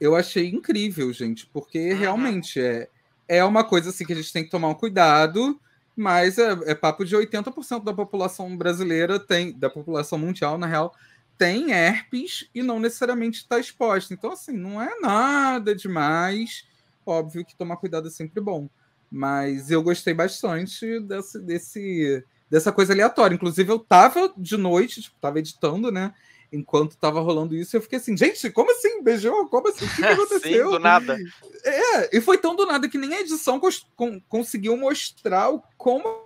[0.00, 1.98] eu achei incrível, gente, porque uhum.
[1.98, 2.88] realmente é,
[3.28, 5.60] é uma coisa assim que a gente tem que tomar um cuidado,
[5.94, 10.94] mas é, é papo de 80% da população brasileira tem, da população mundial, na real,
[11.42, 14.14] tem herpes e não necessariamente está exposta.
[14.14, 16.64] Então, assim, não é nada demais.
[17.04, 18.68] Óbvio que tomar cuidado é sempre bom.
[19.10, 23.34] Mas eu gostei bastante desse, desse, dessa coisa aleatória.
[23.34, 26.14] Inclusive, eu tava de noite, tipo, tava editando, né?
[26.52, 29.02] Enquanto tava rolando isso, eu fiquei assim, gente, como assim?
[29.02, 29.48] Beijou?
[29.48, 29.84] Como assim?
[29.84, 30.66] O que, que aconteceu?
[30.66, 31.18] Sim, do nada.
[31.64, 33.84] É, e foi tão do nada que nem a edição cons
[34.28, 36.24] conseguiu mostrar o como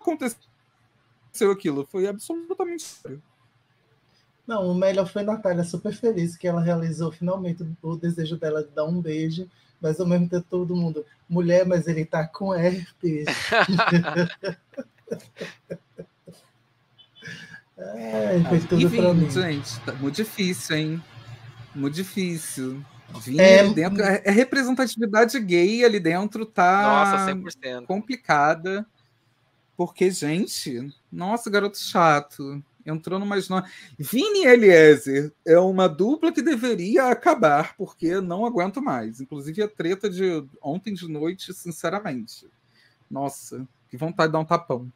[0.00, 0.40] aconteceu
[1.50, 1.86] aquilo.
[1.90, 3.22] Foi absolutamente sério.
[4.46, 8.70] Não, o melhor foi Natália, super feliz que ela realizou finalmente o desejo dela de
[8.70, 9.48] dar um beijo,
[9.80, 13.26] mas ao mesmo tempo todo mundo, mulher, mas ele tá com herpes.
[17.78, 19.30] Ai, foi tudo pra mim.
[19.30, 21.02] Gente, tá muito difícil, hein?
[21.74, 22.84] Muito difícil.
[23.38, 23.60] É...
[23.60, 27.86] ali dentro, é, é representatividade gay ali dentro tá nossa, 100%.
[27.86, 28.86] complicada.
[29.76, 32.62] Porque, gente, nossa, garoto chato.
[32.84, 33.36] Entrou numa.
[33.98, 39.20] Vini e Eliezer é uma dupla que deveria acabar, porque não aguento mais.
[39.20, 42.46] Inclusive a treta de ontem de noite, sinceramente.
[43.10, 44.90] Nossa, que vontade de dar um tapão.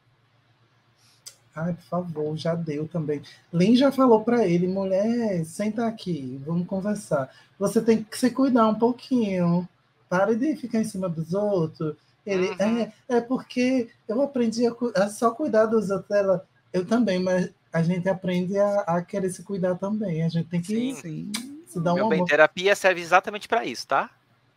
[1.57, 3.23] Ai, por favor, já deu também.
[3.51, 7.31] Lin já falou para ele, mulher, senta aqui, vamos conversar.
[7.59, 9.67] Você tem que se cuidar um pouquinho.
[10.07, 11.97] Pare de ficar em cima dos outros.
[12.27, 12.57] Ele, uhum.
[12.59, 16.11] é, é porque eu aprendi a, a, só cuidar dos outros.
[16.11, 20.23] Ela, eu também, mas a gente aprende a, a querer se cuidar também.
[20.23, 21.33] A gente tem que sim, sim.
[21.67, 24.11] se dar um Meu bem, terapia serve exatamente para isso, tá?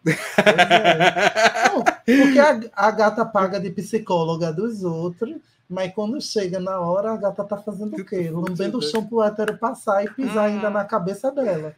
[0.08, 1.68] É.
[1.68, 5.36] Não, porque a, a, gata paga de psicóloga dos outros,
[5.70, 8.30] mas quando chega na hora, a gata tá fazendo o quê?
[8.32, 10.54] Lambendo o chão pro hétero passar e pisar hum.
[10.54, 11.76] ainda na cabeça dela.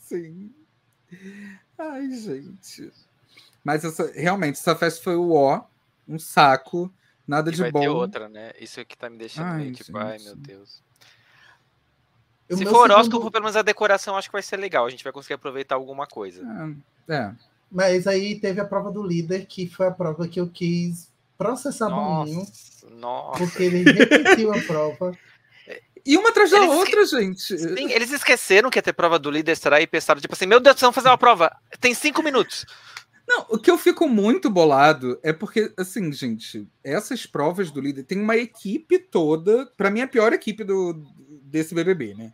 [0.00, 0.50] Sim.
[1.78, 2.92] Ai, gente.
[3.62, 5.62] Mas essa, realmente, essa festa foi o ó,
[6.08, 6.92] um saco,
[7.26, 7.80] nada e de vai bom.
[7.80, 8.52] Ter outra, né?
[8.60, 10.82] Isso é que tá me deixando ai, meio tipo, ai meu Deus.
[12.50, 13.30] Se for horóscopo, segundo...
[13.32, 14.86] pelo menos a decoração acho que vai ser legal.
[14.86, 16.42] A gente vai conseguir aproveitar alguma coisa.
[17.08, 17.14] É.
[17.14, 17.32] é.
[17.70, 21.88] Mas aí teve a prova do líder, que foi a prova que eu quis processar
[21.88, 22.46] nossa, Boninho.
[22.92, 23.38] Nossa.
[23.38, 25.18] Porque ele repetiu a prova.
[26.04, 27.20] E uma atrás da eles outra, esque...
[27.20, 27.58] gente.
[27.58, 29.80] Sim, eles esqueceram que ia ter prova do líder, será?
[29.80, 31.50] E pensaram, tipo assim, meu Deus, vamos fazer uma prova.
[31.80, 32.64] Tem cinco minutos.
[33.28, 38.04] Não, o que eu fico muito bolado é porque, assim, gente, essas provas do líder
[38.04, 40.92] tem uma equipe toda, para mim a pior equipe do,
[41.42, 42.32] desse BBB, né?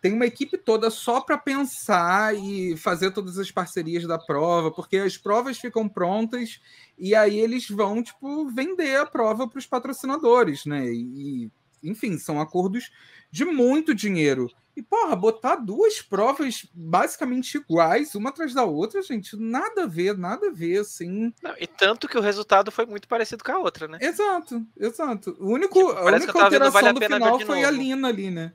[0.00, 4.96] Tem uma equipe toda só para pensar e fazer todas as parcerias da prova, porque
[4.96, 6.58] as provas ficam prontas
[6.98, 10.86] e aí eles vão, tipo, vender a prova para os patrocinadores, né?
[10.90, 11.50] E,
[11.82, 12.90] enfim, são acordos
[13.30, 14.50] de muito dinheiro.
[14.76, 20.16] E, porra, botar duas provas basicamente iguais, uma atrás da outra, gente, nada a ver,
[20.16, 21.34] nada a ver, assim.
[21.42, 23.98] Não, e tanto que o resultado foi muito parecido com a outra, né?
[24.00, 25.36] Exato, exato.
[25.38, 28.52] O único, tipo, a única alteração vale a do final foi a Lina ali, né?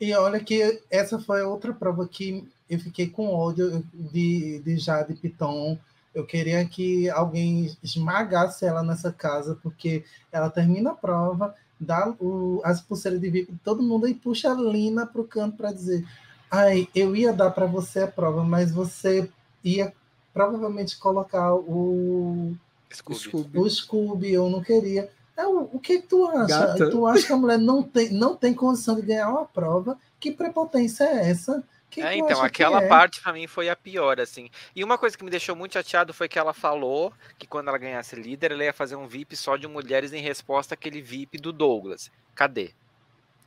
[0.00, 5.14] E olha que essa foi outra prova que eu fiquei com ódio de, de Jade
[5.14, 5.78] Piton.
[6.14, 12.60] Eu queria que alguém esmagasse ela nessa casa, porque ela termina a prova, dá o,
[12.64, 16.04] as pulseiras de VIP, todo mundo aí puxa a Lina para o canto para dizer:
[16.50, 19.30] ai, eu ia dar para você a prova, mas você
[19.62, 19.92] ia
[20.32, 22.54] provavelmente colocar o
[22.92, 25.10] Scooby, o Scooby eu não queria.
[25.36, 26.66] É, o, o que tu acha?
[26.66, 26.90] Gata.
[26.90, 29.96] Tu acha que a mulher não tem, não tem condição de ganhar uma prova?
[30.18, 31.62] Que prepotência é essa?
[31.90, 32.88] Que é, então, aquela é?
[32.88, 34.48] parte para mim foi a pior, assim.
[34.76, 37.78] E uma coisa que me deixou muito chateado foi que ela falou que quando ela
[37.78, 41.52] ganhasse líder, ela ia fazer um VIP só de mulheres em resposta àquele VIP do
[41.52, 42.10] Douglas.
[42.34, 42.70] Cadê?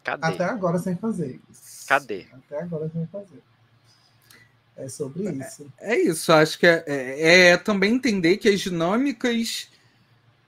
[0.03, 0.27] Cadê?
[0.27, 1.39] Até agora sem fazer.
[1.87, 2.27] Cadê?
[2.33, 3.41] Até agora sem fazer.
[4.75, 5.71] É sobre é, isso.
[5.79, 9.69] É, é isso, acho que é, é, é também entender que as dinâmicas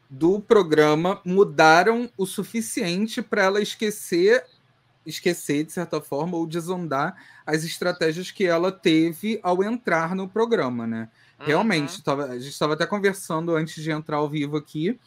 [0.10, 4.46] do programa mudaram o suficiente para ela esquecer
[5.06, 7.16] esquecer, de certa forma, ou desandar
[7.46, 11.10] as estratégias que ela teve ao entrar no programa, né?
[11.40, 11.46] Uhum.
[11.46, 15.00] Realmente, tava, a gente estava até conversando antes de entrar ao vivo aqui,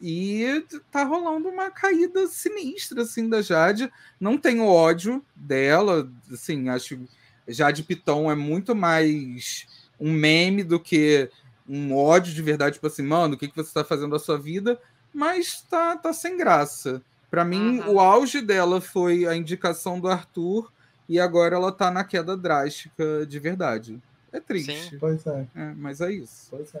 [0.00, 3.90] e tá rolando uma caída sinistra, assim, da Jade.
[4.20, 7.00] Não tenho ódio dela, assim, acho
[7.48, 9.66] Jade Piton é muito mais
[9.98, 11.30] um meme do que
[11.68, 14.38] um ódio de verdade, tipo assim, mano, o que, que você tá fazendo da sua
[14.38, 14.80] vida?
[15.12, 17.02] Mas tá, tá sem graça.
[17.30, 17.94] Para mim, uhum.
[17.94, 20.72] o auge dela foi a indicação do Arthur
[21.08, 23.98] e agora ela tá na queda drástica de verdade.
[24.32, 24.90] É triste.
[24.90, 24.98] Sim.
[24.98, 25.46] Pois é.
[25.54, 25.72] é.
[25.76, 26.48] Mas é isso.
[26.50, 26.80] Pois é.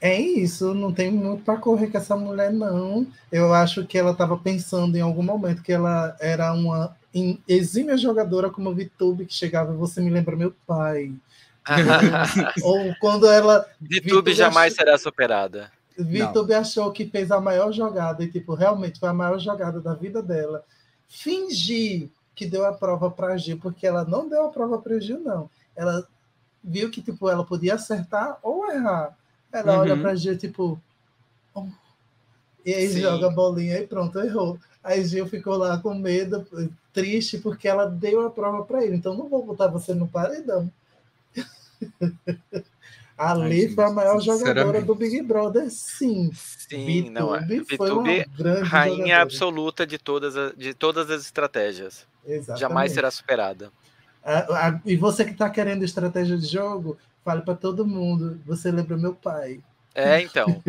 [0.00, 3.06] É isso, não tem muito para correr com essa mulher, não.
[3.32, 6.94] Eu acho que ela estava pensando em algum momento que ela era uma
[7.48, 11.12] exímia jogadora como o Vitube, que chegava e você me lembra meu pai.
[12.62, 13.66] Ou quando ela.
[13.80, 15.72] Vitube jamais será superada.
[15.98, 19.94] Vitube achou que fez a maior jogada, e tipo, realmente foi a maior jogada da
[19.94, 20.64] vida dela.
[21.08, 25.20] Fingir que deu a prova para Gil, porque ela não deu a prova para Gil,
[25.20, 25.48] não.
[25.74, 26.06] Ela
[26.62, 29.16] viu que tipo, ela podia acertar ou errar.
[29.50, 29.80] Ela uhum.
[29.80, 30.78] olha para Gil, tipo.
[31.54, 31.66] Oh.
[32.64, 33.00] E aí Sim.
[33.00, 34.58] joga a bolinha e pronto, errou.
[34.84, 36.46] Aí Gil ficou lá com medo,
[36.92, 38.96] triste, porque ela deu a prova para ele.
[38.96, 40.70] Então não vou botar você no paredão.
[43.16, 46.30] A Lê foi a maior jogadora do Big Brother, sim.
[46.34, 47.40] Sim, não é.
[47.40, 48.26] Vitube,
[48.62, 49.22] rainha jogadora.
[49.22, 52.06] absoluta de todas, de todas as estratégias.
[52.26, 52.60] Exatamente.
[52.60, 53.72] Jamais será superada.
[54.22, 58.38] A, a, e você que está querendo estratégia de jogo, fale para todo mundo.
[58.44, 59.60] Você lembra meu pai.
[59.94, 60.62] É, então.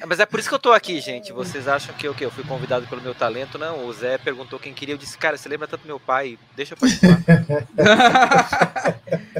[0.00, 1.32] É, mas é por isso que eu tô aqui, gente.
[1.32, 3.58] Vocês acham que eu, que eu fui convidado pelo meu talento?
[3.58, 4.94] Não, o Zé perguntou quem queria.
[4.94, 6.38] Eu disse, cara, você lembra tanto do meu pai?
[6.54, 7.18] Deixa eu participar.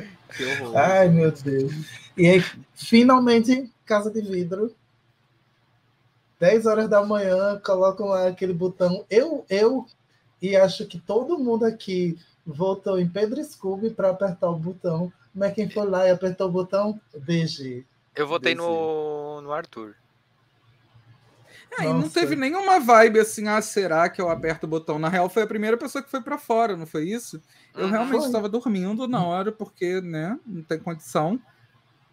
[0.36, 0.76] que horror.
[0.76, 1.72] Ai, meu Deus.
[2.16, 4.74] E aí, finalmente, Casa de Vidro.
[6.38, 9.04] 10 horas da manhã, colocam lá aquele botão.
[9.10, 9.84] Eu, eu
[10.40, 15.12] e acho que todo mundo aqui votou em Pedro Scooby para apertar o botão.
[15.34, 17.84] Mas quem foi lá e apertou o botão, BG.
[18.14, 19.94] Eu votei no, no Arthur.
[21.78, 24.98] É, e não teve nenhuma vibe assim, ah, será que eu aperto o botão?
[24.98, 27.42] Na real, foi a primeira pessoa que foi para fora, não foi isso?
[27.74, 27.90] Eu uhum.
[27.90, 31.40] realmente estava dormindo na hora, porque, né, não tem condição.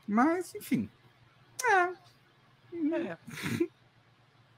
[0.08, 0.90] Mas, enfim.
[1.64, 1.90] É.
[2.96, 3.18] é.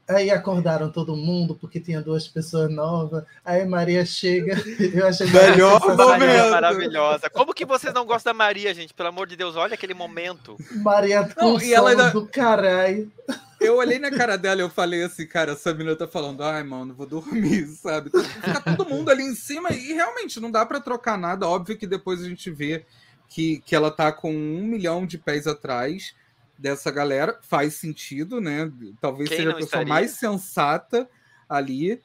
[0.08, 3.26] Aí acordaram todo mundo porque tinha duas pessoas novas.
[3.44, 4.56] Aí Maria chega.
[4.94, 6.50] Eu achei melhor momento.
[6.50, 7.30] maravilhosa.
[7.30, 8.94] Como que vocês não gostam da Maria, gente?
[8.94, 10.56] Pelo amor de Deus, olha aquele momento.
[10.78, 12.10] Maria com não, e ela ainda...
[12.12, 13.12] do caralho.
[13.60, 16.64] Eu olhei na cara dela e eu falei assim, cara, essa menina tá falando, ai,
[16.64, 18.10] mano, vou dormir, sabe?
[18.12, 21.48] Fica todo mundo ali em cima e realmente não dá para trocar nada.
[21.48, 22.86] Óbvio que depois a gente vê
[23.28, 26.16] que, que ela tá com um milhão de pés atrás
[26.58, 27.40] dessa galera.
[27.42, 28.72] Faz sentido, né?
[29.00, 29.88] Talvez Quem seja a pessoa estaria?
[29.88, 31.10] mais sensata
[31.48, 32.02] ali.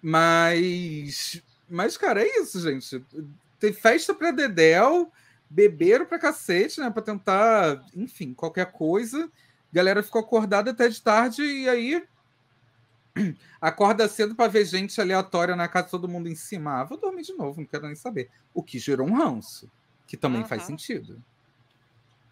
[0.00, 1.42] Mas.
[1.68, 3.04] Mas, cara, é isso, gente.
[3.58, 5.10] Tem festa pra Dedel,
[5.48, 6.90] beberam pra cacete, né?
[6.90, 9.24] Pra tentar, enfim, qualquer coisa.
[9.24, 12.04] A galera ficou acordada até de tarde e aí
[13.60, 16.80] acorda cedo para ver gente aleatória na casa, todo mundo em cima.
[16.80, 18.28] Ah, vou dormir de novo, não quero nem saber.
[18.52, 19.70] O que gerou um ranço,
[20.06, 20.48] que também uhum.
[20.48, 21.22] faz sentido.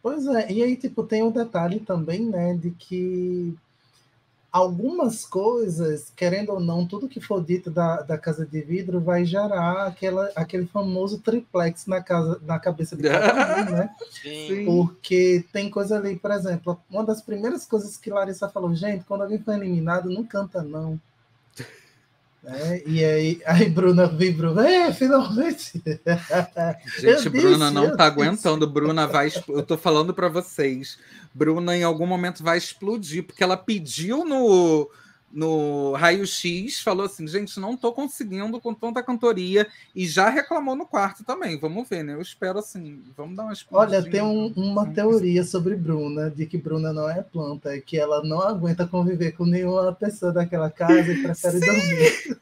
[0.02, 3.54] Pois é, e aí, tipo, tem um detalhe também, né, de que
[4.52, 9.24] algumas coisas, querendo ou não, tudo que for dito da, da casa de vidro vai
[9.24, 13.94] gerar aquela, aquele famoso triplex na, casa, na cabeça de cada um, né?
[14.10, 14.64] Sim.
[14.64, 19.22] Porque tem coisa ali, por exemplo, uma das primeiras coisas que Larissa falou, gente, quando
[19.22, 20.98] alguém foi eliminado, não canta, não.
[22.42, 25.82] É, e aí, aí Bruna vibrou, é, finalmente.
[26.98, 28.66] Gente, Bruna não tá aguentando.
[28.66, 29.30] Bruna vai.
[29.48, 30.98] Eu tô falando para vocês.
[31.34, 34.90] Bruna em algum momento vai explodir, porque ela pediu no,
[35.32, 40.74] no Raio X, falou assim: gente, não tô conseguindo com tanta cantoria, e já reclamou
[40.74, 41.58] no quarto também.
[41.58, 42.14] Vamos ver, né?
[42.14, 46.58] Eu espero assim, vamos dar uma Olha, tem um, uma teoria sobre Bruna, de que
[46.58, 51.12] Bruna não é planta, é que ela não aguenta conviver com nenhuma pessoa daquela casa
[51.12, 51.66] e prefere Sim.
[51.66, 52.38] dormir.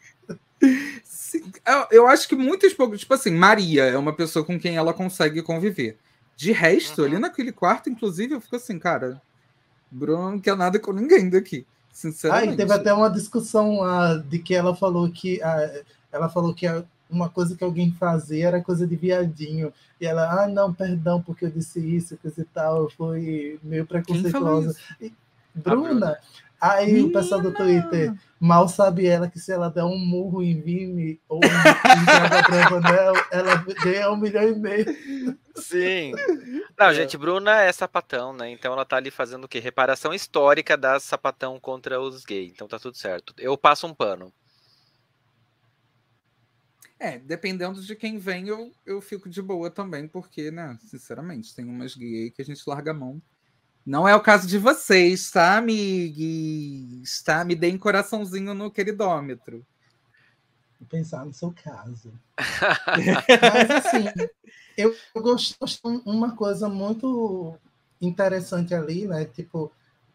[1.04, 1.52] Sim.
[1.90, 5.42] Eu acho que muitas poucas, tipo assim, Maria é uma pessoa com quem ela consegue
[5.42, 5.98] conviver.
[6.34, 7.06] De resto, uhum.
[7.06, 9.20] ali naquele quarto, inclusive, eu fico assim, cara,
[9.90, 11.66] Bruno não quer nada com ninguém daqui.
[11.98, 12.52] Sinceramente.
[12.52, 15.82] Ah, teve até uma discussão lá de que ela falou que ah,
[16.12, 16.64] ela falou que
[17.10, 19.72] uma coisa que alguém fazia era coisa de viadinho.
[20.00, 24.78] E ela, ah, não, perdão, porque eu disse isso, coisa e tal, foi meio preconceituosa.
[25.00, 25.12] E,
[25.52, 26.16] Bruna,
[26.60, 27.06] aí Minha.
[27.06, 31.20] o pessoal do Twitter, mal sabe ela que se ela der um murro em Vime
[31.28, 34.86] ou em Draga Bravanel, ela ganha um milhão e meio.
[35.56, 36.12] Sim.
[36.78, 38.50] Não, gente, Bruna é sapatão, né?
[38.50, 39.58] Então ela tá ali fazendo o quê?
[39.58, 42.52] Reparação histórica da sapatão contra os gays.
[42.52, 43.34] Então tá tudo certo.
[43.38, 44.32] Eu passo um pano.
[47.00, 51.64] É, dependendo de quem vem, eu, eu fico de boa também, porque, né, sinceramente, tem
[51.64, 53.22] umas gays que a gente larga a mão.
[53.88, 57.22] Não é o caso de vocês, tá, amigues?
[57.22, 57.42] Tá?
[57.42, 59.64] Me deem coraçãozinho no queridômetro.
[60.78, 62.12] Vou pensar no seu caso.
[62.36, 64.28] Mas, assim,
[64.76, 67.56] eu gosto de uma coisa muito
[67.98, 69.24] interessante ali, né?
[69.24, 69.72] Tipo,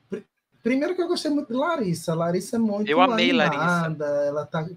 [0.08, 0.22] pr
[0.62, 2.14] primeiro que eu gostei muito de Larissa.
[2.14, 4.28] Larissa é muito Eu amei animada, Larissa.
[4.28, 4.70] Ela tá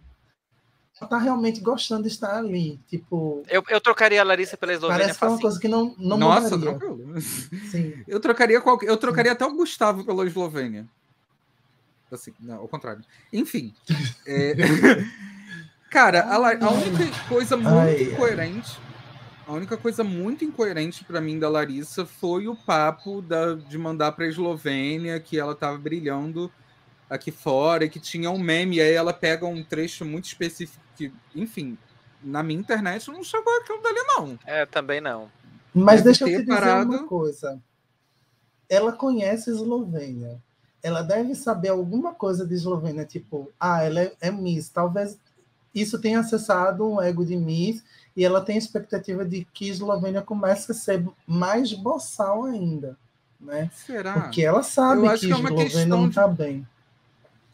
[1.00, 2.80] ela tá realmente gostando de estar ali.
[2.88, 5.02] Tipo, eu, eu trocaria a Larissa pela Eslovênia.
[5.04, 7.20] Parece que é uma coisa que não, não Nossa, tranquilo.
[7.70, 8.02] Sim.
[8.08, 10.86] Eu trocaria, qualquer, eu trocaria até o Gustavo pela Eslovênia.
[12.10, 13.02] Assim, não, ao contrário.
[13.30, 13.74] Enfim.
[14.26, 14.54] É...
[15.90, 18.78] Cara, a, a, única coisa muito Ai, incoerente.
[19.46, 24.12] A única coisa muito incoerente para mim da Larissa foi o papo da, de mandar
[24.12, 26.50] para a Eslovênia que ela estava brilhando
[27.08, 28.76] aqui fora e que tinha um meme.
[28.76, 31.76] E aí ela pega um trecho muito específico que, enfim,
[32.22, 34.38] na minha internet não chegou aquilo dali, não.
[34.46, 35.30] É, também não.
[35.74, 36.90] Mas Deve deixa eu te dizer parado...
[36.90, 37.60] uma coisa.
[38.68, 40.42] Ela conhece a Eslovênia.
[40.82, 44.68] Ela deve saber alguma coisa de Eslovênia, tipo, ah, ela é, é Miss.
[44.68, 45.18] Talvez
[45.74, 47.84] isso tenha acessado um ego de Miss
[48.16, 52.96] e ela tem a expectativa de que a Eslovênia comece a ser mais boçal ainda.
[53.38, 53.70] Né?
[53.74, 54.14] Será?
[54.14, 56.36] Porque ela sabe que, que a é Eslovênia não está de...
[56.36, 56.68] bem.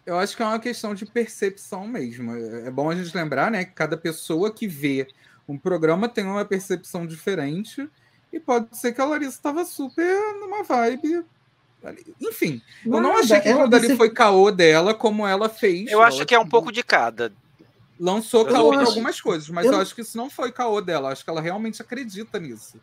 [0.04, 2.34] Eu acho que é uma questão de percepção mesmo.
[2.34, 5.06] É bom a gente lembrar né, que cada pessoa que vê
[5.48, 7.88] um programa tem uma percepção diferente.
[8.32, 11.22] E pode ser que a Larissa estava super numa vibe
[12.20, 13.96] Enfim, Nada, eu não achei que aquilo dali disse...
[13.96, 15.90] foi caô dela, como ela fez.
[15.90, 17.32] Eu acho que é um pouco de cada.
[18.00, 19.74] Lançou caô para algumas coisas, mas eu...
[19.74, 19.80] eu...
[19.80, 21.12] acho que isso não foi caô dela.
[21.12, 22.80] Acho que ela realmente acredita nisso.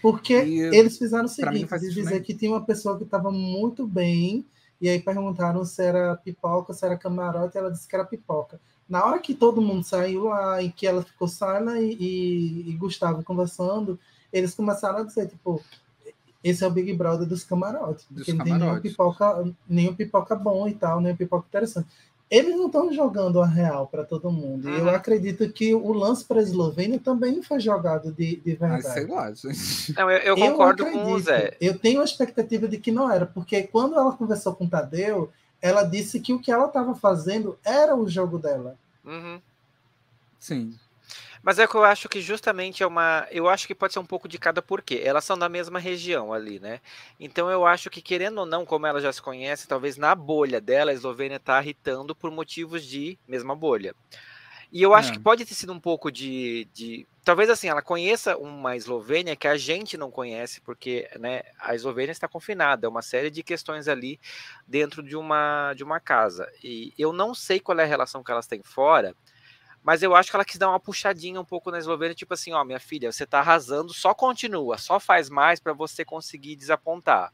[0.00, 3.86] Porque e, eles fizeram o seguinte: de dizer que tinha uma pessoa que estava muito
[3.86, 4.46] bem,
[4.82, 8.60] e aí perguntaram se era pipoca, se era camarote, e ela disse que era pipoca.
[8.88, 12.76] Na hora que todo mundo saiu lá e que ela ficou Sala e, e, e
[12.76, 13.96] Gustavo conversando,
[14.32, 15.62] eles começaram a dizer, tipo,
[16.42, 18.50] esse é o Big Brother dos camarotes, dos porque camarotes.
[18.50, 21.86] não tem nenhum pipoca, nenhum pipoca bom e tal, nenhum pipoca interessante.
[22.32, 24.66] Eles não estão jogando a real para todo mundo.
[24.66, 24.78] Uhum.
[24.78, 28.88] Eu acredito que o lance para a Eslovênia também foi jogado de, de verdade.
[28.88, 29.94] sei lá, gente.
[29.94, 31.54] Não, eu, eu concordo eu com o Zé.
[31.60, 35.30] Eu tenho a expectativa de que não era, porque quando ela conversou com o Tadeu,
[35.60, 38.78] ela disse que o que ela estava fazendo era o jogo dela.
[39.04, 39.38] Uhum.
[40.40, 40.74] Sim.
[41.42, 43.26] Mas é que eu acho que justamente é uma.
[43.30, 45.02] Eu acho que pode ser um pouco de cada porquê.
[45.04, 46.80] Elas são da mesma região ali, né?
[47.18, 50.60] Então eu acho que, querendo ou não, como ela já se conhece, talvez na bolha
[50.60, 53.94] dela, a Eslovênia está irritando por motivos de mesma bolha.
[54.70, 55.12] E eu acho é.
[55.12, 59.46] que pode ter sido um pouco de, de, Talvez assim, ela conheça uma Eslovênia que
[59.46, 63.86] a gente não conhece, porque né, a Eslovênia está confinada, é uma série de questões
[63.86, 64.18] ali
[64.66, 66.50] dentro de uma, de uma casa.
[66.64, 69.14] E eu não sei qual é a relação que elas têm fora,
[69.82, 72.52] mas eu acho que ela quis dar uma puxadinha um pouco na Eslovênia, tipo assim,
[72.52, 77.32] ó, minha filha, você tá arrasando, só continua, só faz mais para você conseguir desapontar.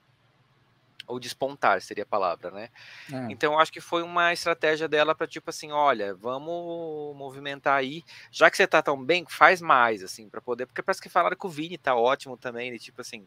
[1.06, 2.68] Ou despontar seria a palavra, né?
[3.10, 3.26] É.
[3.30, 8.02] Então eu acho que foi uma estratégia dela para tipo assim, olha, vamos movimentar aí,
[8.30, 11.36] já que você tá tão bem, faz mais assim para poder, porque parece que falaram
[11.36, 13.26] que o Vini tá ótimo também, ele tipo assim,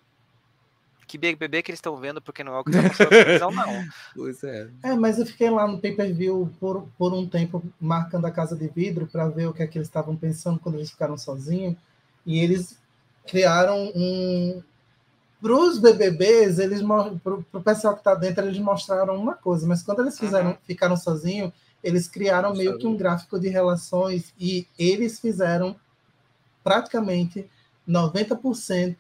[1.12, 3.52] que BBB que eles estão vendo, porque não é o que está passando na televisão,
[3.52, 3.86] não.
[4.16, 4.70] Pois é.
[4.82, 8.70] É, mas eu fiquei lá no pay-per-view por, por um tempo marcando a casa de
[8.70, 11.76] vidro para ver o que é que eles estavam pensando quando eles ficaram sozinhos.
[12.26, 12.78] E eles
[13.28, 14.64] criaram um.
[15.42, 19.84] Para os BBBs, eles para o pessoal que está dentro, eles mostraram uma coisa, mas
[19.84, 20.58] quando eles fizeram, uhum.
[20.66, 21.52] ficaram sozinhos,
[21.84, 25.76] eles criaram meio que um gráfico de relações e eles fizeram
[26.64, 27.50] praticamente
[27.88, 29.00] 90%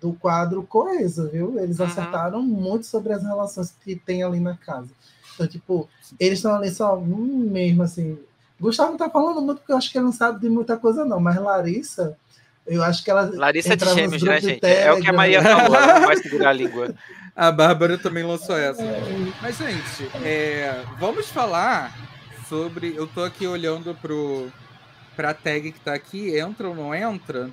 [0.00, 1.58] do quadro coeso, viu?
[1.58, 1.86] Eles uhum.
[1.86, 4.90] acertaram muito sobre as relações que tem ali na casa.
[5.34, 5.88] Então, tipo,
[6.20, 8.18] eles estão ali só um mesmo, assim.
[8.60, 11.04] Gustavo não tá falando muito porque eu acho que ele não sabe de muita coisa,
[11.04, 12.16] não, mas Larissa,
[12.66, 13.30] eu acho que ela.
[13.34, 14.64] Larissa de gêmeos, né, gente?
[14.64, 16.94] é o que a Maria falou, ela não vai segurar a língua.
[17.34, 18.82] A Bárbara também lançou essa.
[18.82, 19.00] É.
[19.40, 21.96] Mas, gente, é, vamos falar
[22.48, 22.94] sobre.
[22.94, 24.48] Eu tô aqui olhando pro,
[25.16, 27.50] pra tag que tá aqui, entra ou não entra?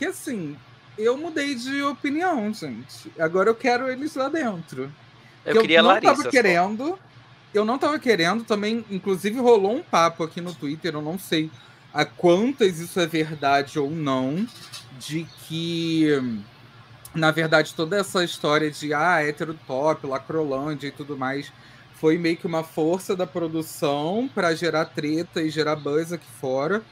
[0.00, 0.56] Que assim,
[0.96, 3.12] eu mudei de opinião, gente.
[3.18, 4.90] Agora eu quero eles lá dentro.
[5.44, 6.98] Eu queria eu não Larissa, tava querendo.
[7.52, 11.50] Eu não tava querendo também, inclusive rolou um papo aqui no Twitter, eu não sei
[11.92, 14.46] a quantas isso é verdade ou não,
[14.98, 16.08] de que
[17.14, 21.52] na verdade toda essa história de ah, hétero top, lacrolândia e tudo mais
[21.96, 26.82] foi meio que uma força da produção para gerar treta e gerar buzz aqui fora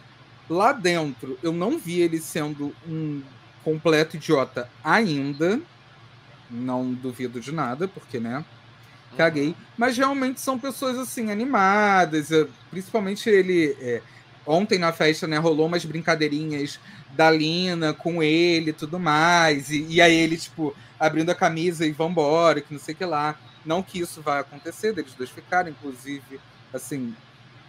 [0.49, 3.23] Lá dentro, eu não vi ele sendo um
[3.63, 5.61] completo idiota ainda.
[6.51, 8.45] Não duvido de nada, porque, né?
[9.17, 9.49] Caguei.
[9.49, 9.55] Uhum.
[9.77, 12.31] Mas realmente são pessoas, assim, animadas.
[12.71, 13.77] Principalmente ele.
[13.81, 14.01] É,
[14.47, 16.81] ontem na festa, né, rolou umas brincadeirinhas
[17.15, 19.71] da Lina com ele e tudo mais.
[19.71, 23.05] E, e aí ele, tipo, abrindo a camisa e vambora, que não sei o que
[23.05, 23.39] lá.
[23.65, 26.41] Não que isso vai acontecer, deles dois ficarem, inclusive,
[26.73, 27.15] assim,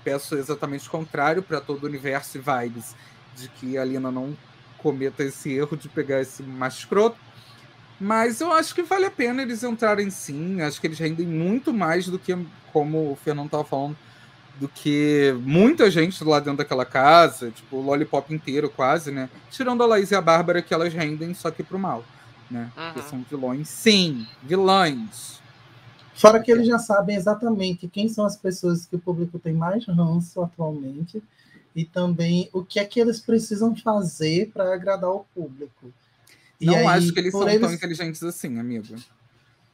[0.04, 2.96] peço exatamente o contrário para todo o universo e vibes,
[3.36, 4.36] de que a Lina não
[4.78, 7.18] cometa esse erro de pegar esse mais escroto.
[8.00, 10.62] Mas eu acho que vale a pena eles entrarem sim.
[10.62, 12.38] Acho que eles rendem muito mais do que,
[12.72, 13.98] como o Fernando estava falando,
[14.58, 19.30] do que muita gente lá dentro daquela casa, tipo, o Lollipop inteiro quase, né?
[19.50, 22.04] Tirando a Laís e a Bárbara, que elas rendem só que pro mal,
[22.50, 22.70] né?
[22.78, 22.94] Uhum.
[22.94, 23.68] Que são vilões.
[23.70, 25.39] Sim, vilões.
[26.20, 29.86] Fora que eles já sabem exatamente quem são as pessoas que o público tem mais
[29.88, 31.24] ranço atualmente
[31.74, 35.94] e também o que é que eles precisam fazer para agradar o público.
[36.60, 37.62] E não aí, acho que eles são eles...
[37.62, 38.96] tão inteligentes assim, amigo.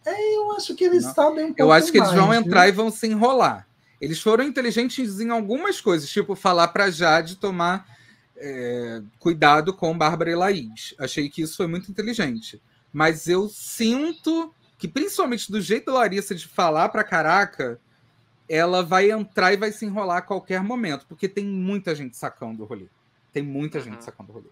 [0.05, 1.13] É, eu acho que eles não.
[1.15, 3.67] sabem um Eu acho que eles vão entrar e vão se enrolar.
[3.99, 7.87] Eles foram inteligentes em algumas coisas, tipo falar para Jade tomar
[8.37, 10.93] é, cuidado com Bárbara e Laís.
[10.99, 12.61] Achei que isso foi muito inteligente.
[12.93, 17.79] Mas eu sinto que principalmente do jeito da Larissa de falar pra caraca,
[18.47, 22.63] ela vai entrar e vai se enrolar a qualquer momento, porque tem muita gente sacando
[22.63, 22.87] o rolê.
[23.31, 23.83] Tem muita uhum.
[23.85, 24.49] gente sacando o rolê.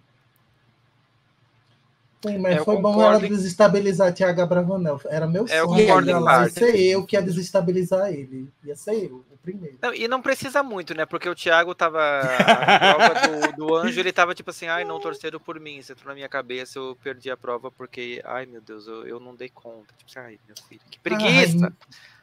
[2.26, 5.00] Sim, mas é, foi bom ela desestabilizar Tiago Abravanel.
[5.10, 6.16] Era meu é, sonho.
[6.16, 8.50] Ia ser eu que ia desestabilizar ele.
[8.64, 9.78] Ia ser eu, o primeiro.
[9.82, 11.06] Não, e não precisa muito, né?
[11.06, 12.00] Porque o Thiago tava.
[12.24, 15.82] A prova do, do anjo, ele tava tipo assim, ai, não torceram por mim.
[15.82, 19.20] Você entrou na minha cabeça, eu perdi a prova porque, ai meu Deus, eu, eu
[19.20, 19.94] não dei conta.
[19.98, 21.74] Tipo assim, ai, meu filho, que preguiça.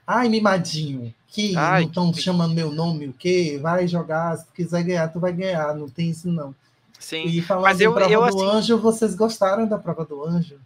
[0.06, 3.58] Ai, ai mimadinho, que ai, não estão chamando meu nome, o quê?
[3.60, 6.54] Vai jogar, se quiser ganhar, tu vai ganhar, não tem isso não.
[7.00, 10.22] Sim, e falando mas eu, prova eu, do assim, anjo, vocês gostaram da prova do
[10.22, 10.60] anjo?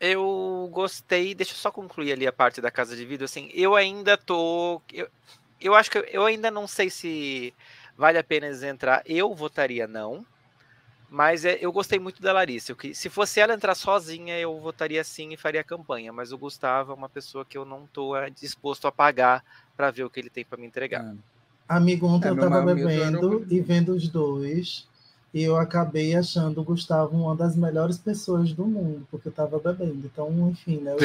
[0.00, 3.76] Eu gostei, deixa eu só concluir ali a parte da casa de vidro, assim, eu
[3.76, 5.08] ainda tô, eu,
[5.60, 7.54] eu acho que eu ainda não sei se
[7.96, 10.26] vale a pena entrar, eu votaria não,
[11.08, 15.02] mas é, eu gostei muito da Larissa, eu, se fosse ela entrar sozinha, eu votaria
[15.04, 18.30] sim e faria campanha, mas o Gustavo é uma pessoa que eu não tô é,
[18.30, 19.44] disposto a pagar
[19.76, 21.04] para ver o que ele tem para me entregar.
[21.04, 21.14] É.
[21.68, 24.88] Amigo, ontem é, eu tava bebendo e vendo os dois,
[25.32, 29.58] e eu acabei achando o Gustavo uma das melhores pessoas do mundo, porque eu estava
[29.58, 30.06] bebendo.
[30.06, 30.92] Então, enfim, né?
[30.92, 30.98] Eu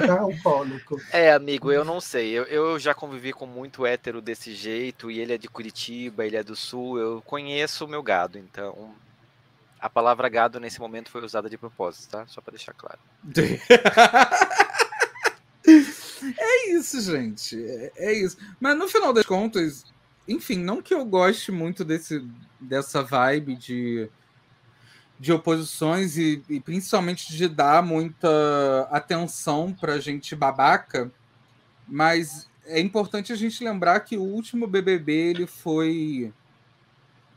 [0.00, 1.00] estava alcoólico.
[1.12, 2.30] É, amigo, eu não sei.
[2.30, 6.36] Eu, eu já convivi com muito hétero desse jeito, e ele é de Curitiba, ele
[6.36, 6.98] é do Sul.
[6.98, 8.92] Eu conheço o meu gado, então.
[9.80, 12.26] A palavra gado nesse momento foi usada de propósito, tá?
[12.26, 12.98] Só para deixar claro.
[15.66, 17.64] é isso, gente.
[17.64, 18.36] É, é isso.
[18.60, 19.84] Mas no final das contas,
[20.26, 22.24] enfim, não que eu goste muito desse,
[22.60, 24.08] dessa vibe de,
[25.18, 31.10] de oposições e, e principalmente de dar muita atenção para gente babaca,
[31.86, 36.32] mas é importante a gente lembrar que o último BBB ele foi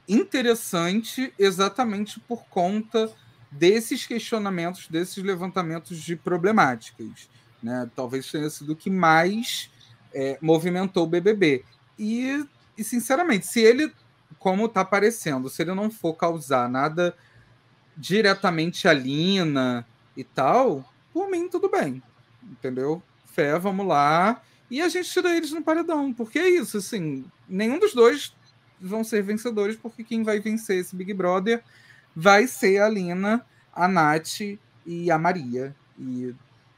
[0.07, 3.11] interessante exatamente por conta
[3.51, 7.29] desses questionamentos, desses levantamentos de problemáticas.
[7.61, 7.89] Né?
[7.95, 9.69] Talvez tenha sido o que mais
[10.13, 11.63] é, movimentou o BBB.
[11.97, 12.45] E
[12.77, 13.91] e, sinceramente, se ele,
[14.39, 17.15] como tá aparecendo, se ele não for causar nada
[17.95, 22.01] diretamente a Lina e tal, por mim tudo bem.
[22.43, 23.01] Entendeu?
[23.33, 24.41] Fé, vamos lá.
[24.69, 26.13] E a gente tira eles no paredão.
[26.13, 28.35] Porque é isso, assim, nenhum dos dois
[28.79, 31.63] vão ser vencedores, porque quem vai vencer esse Big Brother
[32.15, 34.41] vai ser a Lina, a Nath
[34.85, 35.75] e a Maria.
[35.97, 36.33] E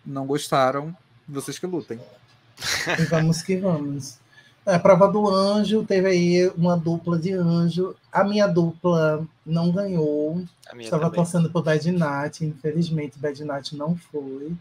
[0.05, 0.95] não gostaram,
[1.27, 1.99] vocês que lutem.
[2.99, 4.19] E vamos que vamos.
[4.67, 7.95] A prova do anjo, teve aí uma dupla de anjo.
[8.11, 10.43] A minha dupla não ganhou.
[10.77, 11.15] Estava também.
[11.15, 12.45] torcendo por Bad Night.
[12.45, 14.51] Infelizmente, Bad Night não foi.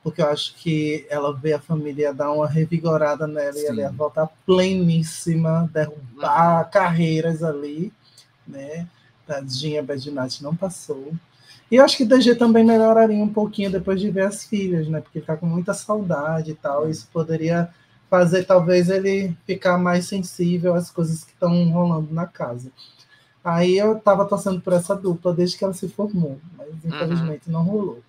[0.00, 3.62] Porque eu acho que ela vê a família dar uma revigorada nela Sim.
[3.62, 6.70] e ela ia voltar pleníssima, derrubar uhum.
[6.70, 7.92] carreiras ali.
[8.46, 8.86] Né?
[9.26, 11.12] Tadinha, Bad Night não passou.
[11.68, 15.00] E eu acho que DG também melhoraria um pouquinho depois de ver as filhas, né?
[15.00, 16.84] Porque tá com muita saudade e tal.
[16.84, 16.90] Uhum.
[16.90, 17.68] Isso poderia
[18.08, 22.70] fazer talvez ele ficar mais sensível às coisas que estão rolando na casa.
[23.44, 26.80] Aí eu estava torcendo por essa dupla desde que ela se formou, mas uhum.
[26.84, 27.52] infelizmente uhum.
[27.52, 28.02] não rolou.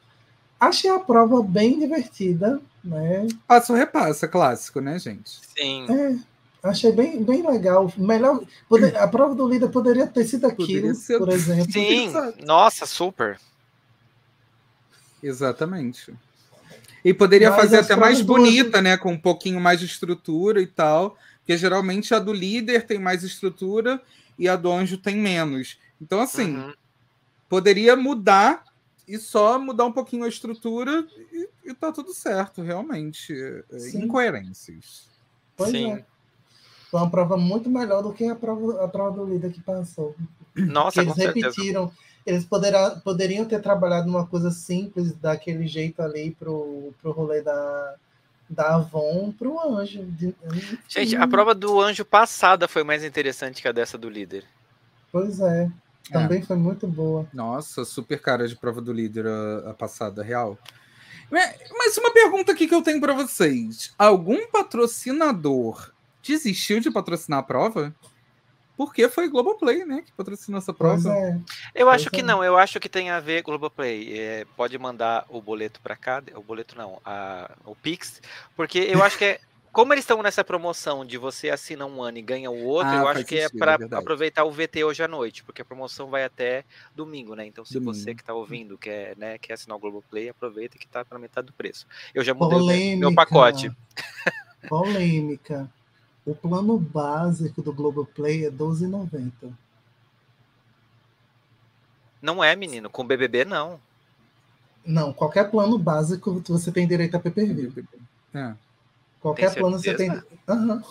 [0.59, 3.27] Achei a prova bem divertida, né?
[3.47, 5.39] Passa o repassa, clássico, né, gente?
[5.57, 5.85] Sim.
[5.89, 7.91] É, achei bem, bem legal.
[7.95, 11.17] Melhor, poder, a prova do líder poderia ter sido aquilo, ser...
[11.17, 11.71] por exemplo.
[11.71, 12.11] Sim,
[12.45, 13.39] nossa, super.
[15.23, 16.13] Exatamente.
[17.03, 18.97] E poderia Mas fazer até mais bonita, né?
[18.97, 21.17] Com um pouquinho mais de estrutura e tal.
[21.39, 24.01] Porque geralmente a do líder tem mais estrutura
[24.37, 25.79] e a do anjo tem menos.
[26.01, 26.73] Então, assim, uhum.
[27.47, 28.63] poderia mudar
[29.07, 33.33] e só mudar um pouquinho a estrutura e, e tá tudo certo, realmente.
[33.71, 34.03] É, Sim.
[34.03, 35.09] Incoerências.
[35.57, 35.93] Pois Sim.
[35.93, 36.05] é.
[36.91, 40.15] Foi uma prova muito melhor do que a prova, a prova do líder que passou.
[40.55, 41.87] Nossa, eles repetiram.
[41.87, 47.41] Certeza eles poderá, poderiam ter trabalhado uma coisa simples daquele jeito ali pro, pro rolê
[47.41, 47.95] da,
[48.47, 50.07] da Avon pro anjo.
[50.87, 54.43] Gente, a prova do anjo passada foi mais interessante que a dessa do líder.
[55.11, 55.71] Pois é.
[56.11, 56.43] Também é.
[56.43, 57.27] foi muito boa.
[57.33, 60.55] Nossa, super cara de prova do líder a, a passada, real.
[61.31, 67.43] Mas uma pergunta aqui que eu tenho para vocês: algum patrocinador desistiu de patrocinar a
[67.43, 67.95] prova?
[68.79, 71.13] Porque foi Globoplay, né, que patrocinou essa prova.
[71.13, 71.37] É.
[71.75, 72.11] Eu pois acho é.
[72.11, 74.17] que não, eu acho que tem a ver Globoplay.
[74.17, 78.21] É, pode mandar o boleto para cá, o boleto não, a, o Pix,
[78.55, 79.39] porque eu acho que é
[79.73, 82.95] como eles estão nessa promoção de você assina um ano e ganha o outro, ah,
[82.95, 85.65] eu acho que é sentido, é para aproveitar o VT hoje à noite, porque a
[85.65, 86.63] promoção vai até
[86.95, 87.45] domingo, né?
[87.45, 87.93] Então, se domingo.
[87.93, 91.47] você que está ouvindo quer, né, quer assinar o Globoplay, aproveita que está pela metade
[91.47, 91.85] do preço.
[92.15, 92.97] Eu já mudei Polêmica.
[92.97, 93.69] meu pacote.
[94.69, 95.69] Polêmica.
[96.29, 99.31] O plano básico do Globoplay é 12,90.
[102.21, 102.87] Não é, menino.
[102.87, 103.79] Com BBB, não.
[104.85, 107.83] Não, qualquer plano básico você tem direito a PPV.
[108.35, 108.53] É.
[109.19, 110.11] Qualquer plano você tem.
[110.47, 110.83] Uhum.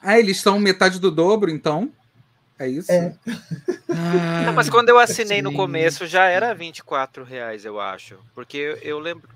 [0.00, 1.92] Ah, eles estão metade do dobro, então?
[2.58, 2.90] É isso?
[2.90, 3.14] É.
[3.88, 8.18] Ah, Não, mas quando eu assinei no começo já era 24 reais, eu acho.
[8.34, 9.28] Porque eu lembro.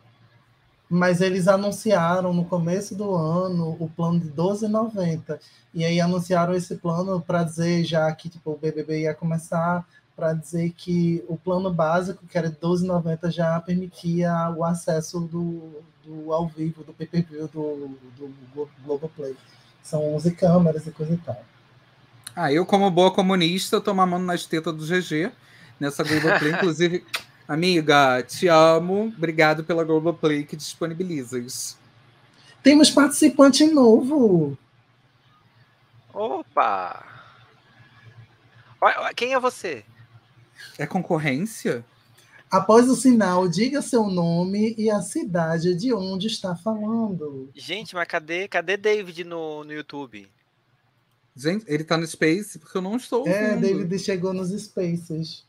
[0.89, 5.39] Mas eles anunciaram no começo do ano o plano de 12,90.
[5.75, 9.85] E aí anunciaram esse plano para dizer já que tipo, o BBB ia começar,
[10.15, 15.83] para dizer que o plano básico, que era de 12,90, já permitia o acesso do,
[16.05, 19.37] do ao vivo, do pay-per-view do, do Globoplay.
[19.83, 21.45] São 11 câmeras e coisa e tal.
[22.35, 25.33] Ah, eu, como boa comunista, tô mamando nas tetas do GG
[25.79, 26.53] nessa Globoplay.
[26.57, 27.05] Inclusive,
[27.47, 29.13] amiga, te amo.
[29.17, 31.79] Obrigado pela Globoplay que disponibiliza isso.
[32.63, 34.59] Temos participante novo.
[36.13, 37.05] Opa!
[39.15, 39.85] Quem é você?
[40.79, 41.85] É concorrência?
[42.51, 47.51] Após o sinal, diga seu nome e a cidade de onde está falando.
[47.55, 50.29] Gente, mas cadê, cadê David no, no YouTube?
[51.35, 53.27] Gente, ele tá no Space porque eu não estou.
[53.27, 53.61] É, vendo.
[53.61, 55.46] David chegou nos Spaces.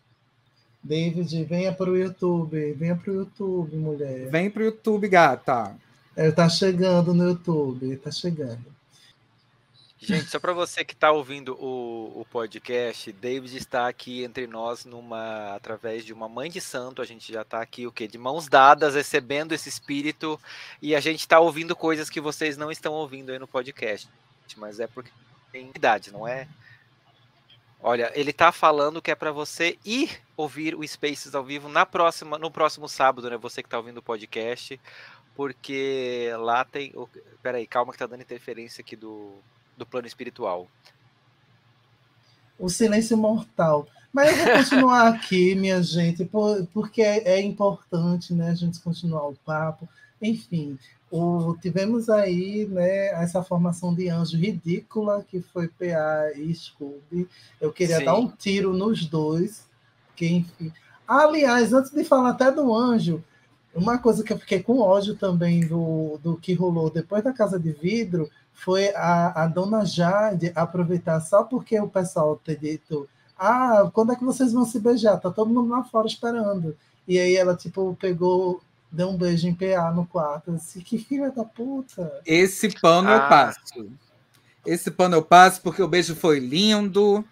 [0.87, 2.73] David, venha para o YouTube.
[2.73, 4.29] Venha para o YouTube, mulher.
[4.29, 5.75] Vem para o YouTube, gata.
[6.15, 7.97] É, tá chegando no YouTube.
[7.97, 8.65] Tá chegando.
[9.99, 14.85] Gente, só para você que está ouvindo o, o, podcast, David está aqui entre nós
[14.85, 17.01] numa através de uma mãe de santo.
[17.01, 18.07] A gente já está aqui o quê?
[18.07, 20.39] De mãos dadas, recebendo esse espírito
[20.81, 24.07] e a gente está ouvindo coisas que vocês não estão ouvindo aí no podcast.
[24.55, 25.11] Mas é porque
[25.51, 26.47] tem idade, não é?
[27.81, 31.85] Olha, ele está falando que é para você ir ouvir o Spaces ao vivo na
[31.85, 33.37] próxima, no próximo sábado, né?
[33.37, 34.79] Você que está ouvindo o podcast,
[35.35, 36.93] porque lá tem.
[37.41, 39.41] Peraí, calma que tá dando interferência aqui do
[39.77, 40.67] do plano espiritual.
[42.57, 43.87] O silêncio mortal.
[44.11, 46.25] Mas eu vou continuar aqui, minha gente,
[46.73, 49.87] porque é, importante né, a gente continuar o papo.
[50.21, 50.77] Enfim,
[51.11, 57.27] o, tivemos aí né, essa formação de anjo ridícula, que foi PA e Scooby.
[57.61, 58.05] Eu queria Sim.
[58.05, 59.65] dar um tiro nos dois.
[60.15, 60.71] Que, enfim.
[61.07, 63.23] Aliás, antes de falar até do anjo,
[63.73, 67.59] uma coisa que eu fiquei com ódio também do, do que rolou depois da Casa
[67.59, 73.07] de Vidro foi a, a dona Jade aproveitar só porque o pessoal ter dito
[73.37, 75.19] ah, quando é que vocês vão se beijar?
[75.19, 76.75] Tá todo mundo lá fora esperando.
[77.07, 78.61] E aí ela, tipo, pegou,
[78.91, 80.51] deu um beijo em PA no quarto.
[80.51, 82.21] Assim, que filha da puta.
[82.25, 83.13] Esse pano ah.
[83.13, 83.91] eu passo.
[84.65, 87.23] Esse pano eu passo porque o beijo foi lindo.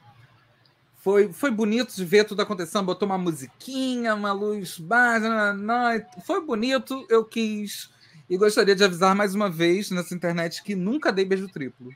[0.98, 2.86] Foi, foi bonito de ver tudo acontecendo.
[2.86, 5.54] Botou uma musiquinha, uma luz baixa.
[5.54, 7.06] Não, foi bonito.
[7.10, 7.94] Eu quis
[8.30, 11.94] e gostaria de avisar mais uma vez nessa internet que nunca dei beijo triplo.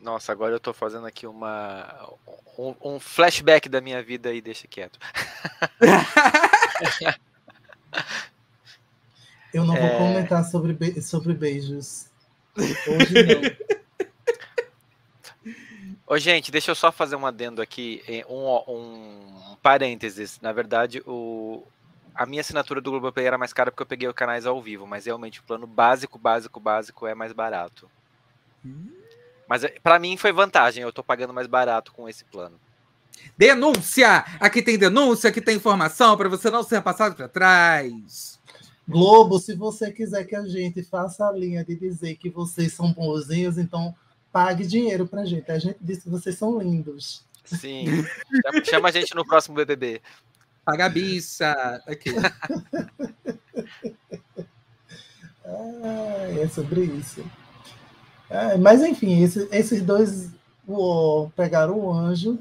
[0.00, 2.12] Nossa, agora eu tô fazendo aqui uma
[2.58, 4.98] um, um flashback da minha vida e deixa quieto.
[9.52, 9.98] eu não vou é...
[9.98, 12.10] comentar sobre, be sobre beijos.
[12.56, 13.66] Hoje não.
[16.08, 20.38] Ô, gente, deixa eu só fazer um adendo aqui, um, um parênteses.
[20.40, 21.66] Na verdade, o,
[22.14, 24.86] a minha assinatura do Globoplay era mais cara porque eu peguei os canais ao vivo,
[24.86, 27.90] mas realmente o plano básico, básico, básico é mais barato.
[28.64, 28.88] Hum.
[29.48, 32.58] Mas eh, para mim foi vantagem, eu tô pagando mais barato com esse plano.
[33.36, 34.24] Denúncia!
[34.40, 38.38] Aqui tem denúncia, aqui tem informação para você não ser passado para trás.
[38.88, 42.92] Globo, se você quiser que a gente faça a linha de dizer que vocês são
[42.92, 43.94] bonzinhos, então
[44.32, 45.50] pague dinheiro pra gente.
[45.50, 47.24] A gente diz que vocês são lindos.
[47.44, 48.04] Sim.
[48.64, 50.00] Chama a gente no próximo BBB.
[50.64, 51.52] Paga a bicha.
[51.86, 52.10] Aqui.
[55.44, 57.24] ah, é sobre isso.
[58.30, 60.30] Ah, mas, enfim, esse, esses dois
[60.68, 62.38] uó, pegaram o anjo,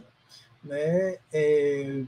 [0.66, 1.18] né?
[1.32, 2.04] É,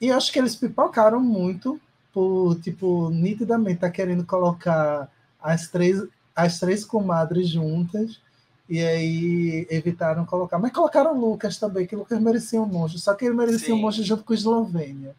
[0.00, 1.80] e acho que eles pipocaram muito
[2.12, 6.02] por, tipo, nitidamente tá querendo colocar as três,
[6.34, 8.20] as três comadres juntas
[8.68, 10.58] e aí evitaram colocar.
[10.58, 13.00] Mas colocaram o Lucas também, que o Lucas merecia um monstro.
[13.00, 13.72] Só que ele merecia Sim.
[13.72, 15.14] um monstro junto com o Eslovênia.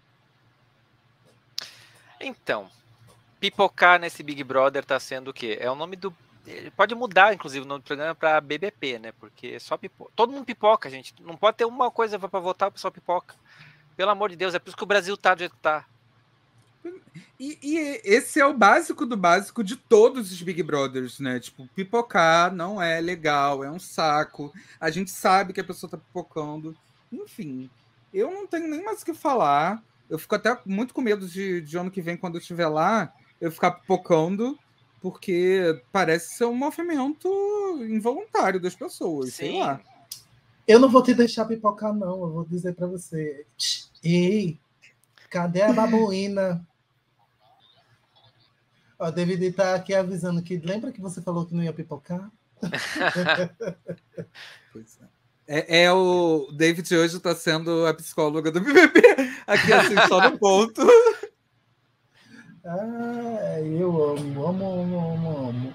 [2.19, 2.67] Então,
[3.39, 5.57] pipocar nesse Big Brother tá sendo o quê?
[5.59, 6.13] É o nome do.
[6.75, 9.11] Pode mudar, inclusive, o nome do programa para BBP, né?
[9.19, 10.11] Porque é só pipoca.
[10.15, 11.13] Todo mundo pipoca, gente.
[11.21, 13.35] Não pode ter uma coisa para votar, o pessoal pipoca.
[13.95, 15.85] Pelo amor de Deus, é por isso que o Brasil tá do jeito que tá.
[17.39, 21.39] E, e, esse é o básico do básico de todos os Big Brothers, né?
[21.39, 24.53] Tipo, pipocar não é legal, é um saco.
[24.79, 26.75] A gente sabe que a pessoa tá pipocando.
[27.11, 27.69] Enfim,
[28.13, 29.83] eu não tenho nem mais o que falar.
[30.09, 33.11] Eu fico até muito com medo de, de ano que vem, quando eu estiver lá,
[33.41, 34.57] eu ficar pipocando,
[35.05, 37.29] porque parece ser um movimento
[37.87, 39.35] involuntário das pessoas, Sim.
[39.35, 39.79] sei lá.
[40.67, 42.23] Eu não vou te deixar pipocar, não.
[42.23, 43.45] Eu vou dizer para você.
[44.03, 44.57] Ei,
[45.29, 46.67] cadê a babuína?
[48.97, 52.31] Ó, David está aqui avisando que lembra que você falou que não ia pipocar?
[54.73, 55.05] pois é.
[55.47, 59.01] É, é, o David hoje está sendo a psicóloga do BBB,
[59.45, 60.81] aqui assim, só no ponto.
[62.67, 65.73] Ah, eu amo, amo, amo, amo, amo.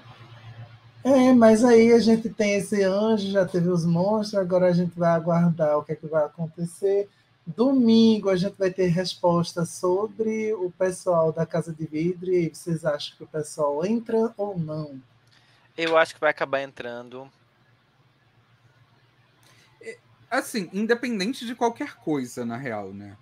[1.05, 4.99] É, mas aí a gente tem esse anjo, já teve os monstros, agora a gente
[4.99, 7.09] vai aguardar o que é que vai acontecer.
[7.47, 12.29] Domingo a gente vai ter resposta sobre o pessoal da Casa de Vidro.
[12.29, 15.01] E vocês acham que o pessoal entra ou não?
[15.77, 17.31] Eu acho que vai acabar entrando.
[19.81, 19.97] É,
[20.29, 23.17] assim, independente de qualquer coisa, na real, né?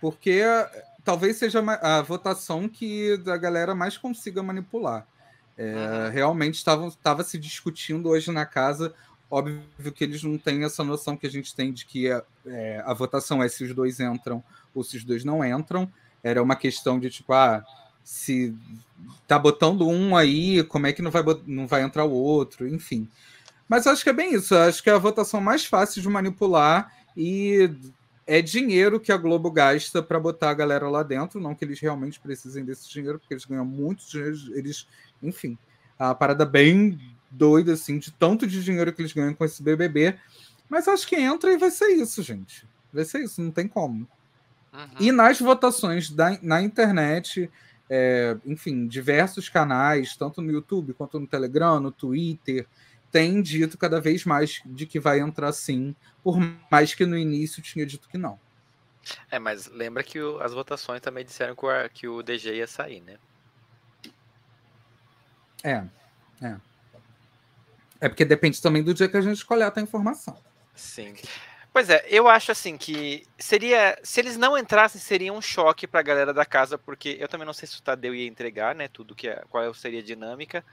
[0.00, 0.42] Porque
[1.04, 5.06] talvez seja a votação que a galera mais consiga manipular.
[5.56, 6.10] É, uhum.
[6.10, 8.94] Realmente estava se discutindo hoje na casa.
[9.30, 9.62] Óbvio
[9.94, 12.94] que eles não têm essa noção que a gente tem de que a, é, a
[12.94, 14.42] votação é se os dois entram
[14.74, 15.90] ou se os dois não entram.
[16.22, 17.64] Era uma questão de tipo, ah,
[18.02, 18.54] se
[19.26, 23.08] tá botando um aí, como é que não vai, não vai entrar o outro, enfim.
[23.68, 24.54] Mas acho que é bem isso.
[24.56, 27.70] Acho que é a votação mais fácil de manipular e
[28.30, 31.40] é dinheiro que a Globo gasta para botar a galera lá dentro.
[31.40, 34.86] Não que eles realmente precisem desse dinheiro, porque eles ganham muito dinheiro, eles
[35.20, 35.58] enfim,
[35.98, 36.96] a parada bem
[37.28, 40.16] doida, assim, de tanto de dinheiro que eles ganham com esse BBB.
[40.68, 42.64] Mas acho que entra e vai ser isso, gente.
[42.92, 44.08] Vai ser isso, não tem como.
[44.72, 44.88] Uhum.
[45.00, 47.50] E nas votações da, na internet,
[47.90, 52.64] é, enfim, diversos canais, tanto no YouTube quanto no Telegram, no Twitter,
[53.10, 56.38] tem dito cada vez mais de que vai entrar sim, por
[56.70, 58.38] mais que no início tinha dito que não.
[59.30, 62.66] É, mas lembra que o, as votações também disseram que o, que o DG ia
[62.66, 63.16] sair, né?
[65.62, 65.84] É,
[66.42, 66.56] é.
[68.00, 70.38] É porque depende também do dia que a gente coleta a informação.
[70.74, 71.14] Sim.
[71.72, 73.96] Pois é, eu acho assim que seria.
[74.02, 77.46] Se eles não entrassem, seria um choque para a galera da casa, porque eu também
[77.46, 78.88] não sei se o Tadeu ia entregar, né?
[78.88, 80.64] Tudo que é, qual seria a dinâmica.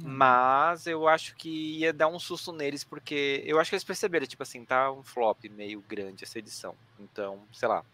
[0.00, 0.08] Uhum.
[0.08, 4.26] Mas eu acho que ia dar um susto neles, porque eu acho que eles perceberam,
[4.26, 6.74] tipo assim, tá um flop meio grande essa edição.
[6.98, 7.84] Então, sei lá,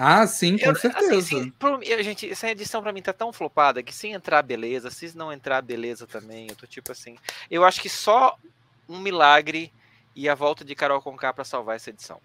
[0.00, 1.18] ah, sim, com eu, assim, certeza.
[1.18, 4.90] Assim, pro, gente, essa edição para mim tá tão flopada que se entrar, beleza.
[4.90, 6.46] Se não entrar, beleza também.
[6.48, 7.18] Eu tô tipo assim.
[7.50, 8.38] Eu acho que só
[8.88, 9.72] um milagre
[10.14, 12.20] e a volta de Carol Conká para salvar essa edição.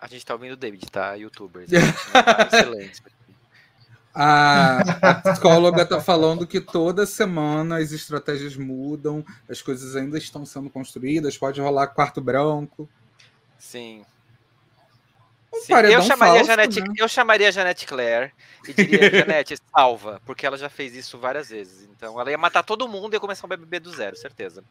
[0.00, 1.14] A gente tá ouvindo o David, tá?
[1.14, 1.70] Youtubers.
[1.70, 3.02] Tá excelente.
[4.14, 10.46] A, a psicóloga tá falando que toda semana as estratégias mudam, as coisas ainda estão
[10.46, 12.88] sendo construídas, pode rolar quarto branco.
[13.58, 14.04] Sim.
[15.52, 16.86] Um eu, chamaria falso, Janete, né?
[16.98, 18.32] eu chamaria a Janete Claire
[18.68, 21.88] e diria, Janete, salva, porque ela já fez isso várias vezes.
[21.96, 24.64] Então ela ia matar todo mundo e ia começar um BBB do zero, certeza.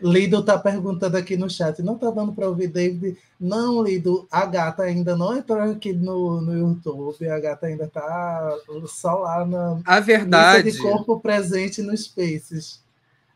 [0.00, 3.16] Lido tá perguntando aqui no chat, não tá dando para ouvir David?
[3.40, 8.56] Não, Lido, a gata ainda não entrou aqui no, no YouTube, a gata ainda tá
[8.86, 12.82] só lá na a verdade de corpo presente no Spaces.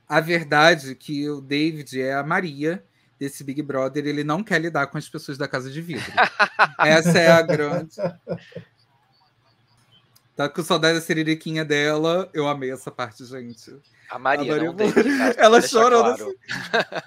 [0.08, 2.82] A verdade é que o David é a Maria
[3.18, 6.04] desse Big Brother, ele não quer lidar com as pessoas da casa de vidro.
[6.78, 7.96] Essa é a grande.
[10.38, 12.30] Tá com saudade da seririquinha dela.
[12.32, 13.76] Eu amei essa parte, gente.
[14.08, 14.76] A Maria, a Maria não
[15.36, 16.38] Ela chorando claro.
[16.52, 17.02] assim.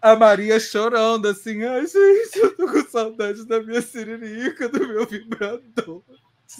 [0.00, 1.64] A Maria chorando assim.
[1.64, 6.00] Ai, gente, eu tô com saudade da minha siririca, do meu vibrador.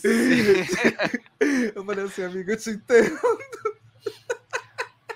[1.73, 3.21] eu falei assim, amiga, eu te entendo.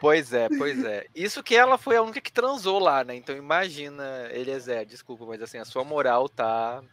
[0.00, 1.08] Pois é, pois é.
[1.12, 3.16] Isso que ela foi a única que transou lá, né?
[3.16, 6.84] Então imagina, Eliezer, desculpa, mas assim, a sua moral tá.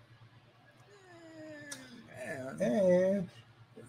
[2.18, 2.55] É.
[2.61, 3.38] é...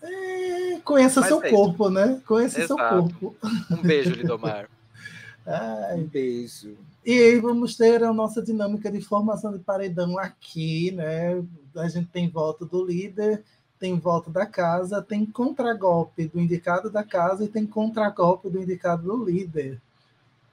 [0.02, 2.20] é conheça mas seu é corpo, né?
[2.26, 2.78] Conheça Exato.
[2.78, 3.36] seu corpo.
[3.70, 4.68] Um beijo, Lidomar.
[5.46, 6.76] Ai, um beijo.
[7.04, 11.42] E aí vamos ter a nossa dinâmica de formação de paredão aqui, né?
[11.76, 13.42] A gente tem voto do líder
[13.78, 19.04] tem volta da casa, tem contragolpe do indicado da casa e tem contragolpe do indicado
[19.04, 19.80] do líder.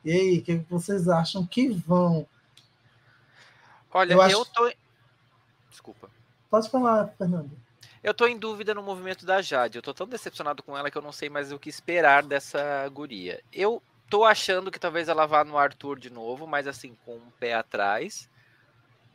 [0.04, 2.28] E aí, o que vocês acham que vão?
[3.92, 4.36] Olha, eu, acho...
[4.36, 4.72] eu tô.
[5.70, 6.10] Desculpa.
[6.50, 7.52] Pode falar, Fernando.
[8.06, 9.80] Eu tô em dúvida no movimento da Jade.
[9.80, 12.88] Eu tô tão decepcionado com ela que eu não sei mais o que esperar dessa
[12.90, 13.42] guria.
[13.52, 13.82] Eu
[14.12, 17.56] tô achando que talvez ela vá no Arthur de novo, mas assim, com um pé
[17.56, 18.30] atrás.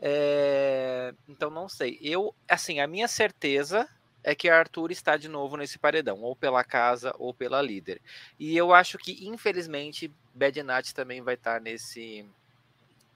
[0.00, 1.14] É...
[1.28, 2.00] Então não sei.
[2.02, 3.88] Eu, assim, a minha certeza
[4.24, 8.02] é que Arthur está de novo nesse paredão, ou pela casa ou pela líder.
[8.40, 12.28] E eu acho que, infelizmente, Bad Nat também vai estar nesse,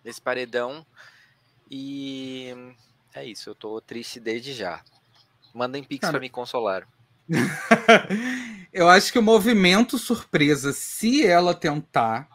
[0.05, 0.87] nesse paredão.
[1.69, 2.55] E
[3.13, 4.81] é isso, eu tô triste desde já.
[5.55, 6.87] Mandem pix para me consolar.
[8.73, 12.29] eu acho que o movimento surpresa, se ela tentar,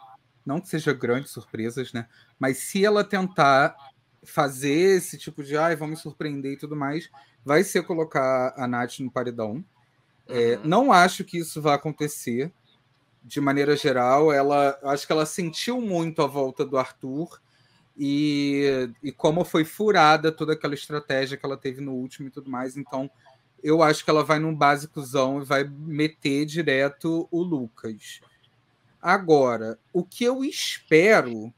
[0.44, 2.08] não que seja grandes surpresas, né?
[2.38, 3.76] Mas se ela tentar
[4.22, 7.10] fazer esse tipo de, ai, vamos surpreender e tudo mais,
[7.44, 9.62] vai ser colocar a Nath no paredão.
[10.26, 10.52] É, uhum.
[10.52, 12.50] É, não acho que isso vai acontecer.
[13.22, 14.32] de maneira geral.
[14.32, 17.38] Ela, acho que ela sentiu muito a volta do Arthur
[17.96, 22.50] e, e como foi furada toda aquela estratégia que ela teve no último e tudo
[22.50, 22.76] mais.
[22.76, 23.10] Então,
[23.62, 28.20] eu acho que ela vai num básicozão e vai meter direto o Lucas.
[29.00, 31.52] Agora, o que eu espero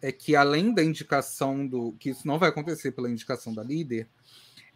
[0.00, 1.92] é que, além da indicação do.
[1.98, 4.08] que isso não vai acontecer pela indicação da líder,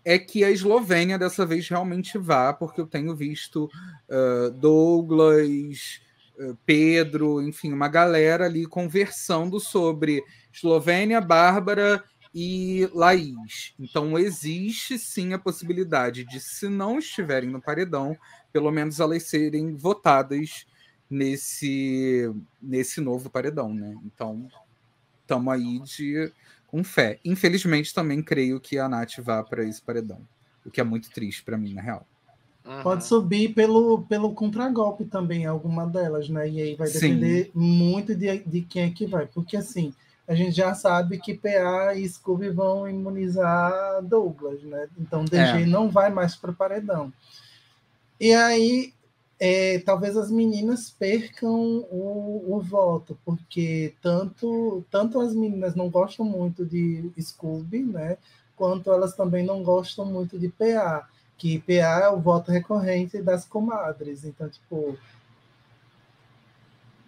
[0.04, 3.70] é que a Eslovênia dessa vez realmente vá, porque eu tenho visto
[4.08, 6.00] uh, Douglas,
[6.64, 10.22] Pedro, enfim, uma galera ali conversando sobre
[10.52, 12.02] Eslovênia, Bárbara
[12.34, 13.74] e Laís.
[13.78, 18.16] Então existe sim a possibilidade de, se não estiverem no paredão,
[18.52, 20.66] pelo menos elas serem votadas
[21.08, 22.32] nesse
[22.62, 23.94] nesse novo paredão, né?
[24.04, 24.48] Então
[25.22, 26.32] estamos aí de
[26.66, 27.18] com fé.
[27.24, 30.26] Infelizmente, também creio que a Nath vá para esse paredão,
[30.64, 32.06] o que é muito triste para mim, na real.
[32.64, 32.82] Uhum.
[32.82, 36.48] Pode subir pelo, pelo contragolpe também, alguma delas, né?
[36.48, 37.50] E aí vai depender Sim.
[37.54, 39.26] muito de, de quem é que vai.
[39.26, 39.94] Porque, assim,
[40.28, 44.88] a gente já sabe que PA e Scooby vão imunizar Douglas, né?
[44.98, 45.66] Então, DG é.
[45.66, 47.12] não vai mais para paredão.
[48.20, 48.92] E aí,
[49.40, 56.26] é, talvez as meninas percam o, o, voto, porque tanto, tanto as meninas não gostam
[56.26, 58.18] muito de Scooby, né?
[58.54, 61.08] Quanto elas também não gostam muito de PA,
[61.40, 64.24] que PA é o voto recorrente das comadres.
[64.24, 64.98] Então, tipo,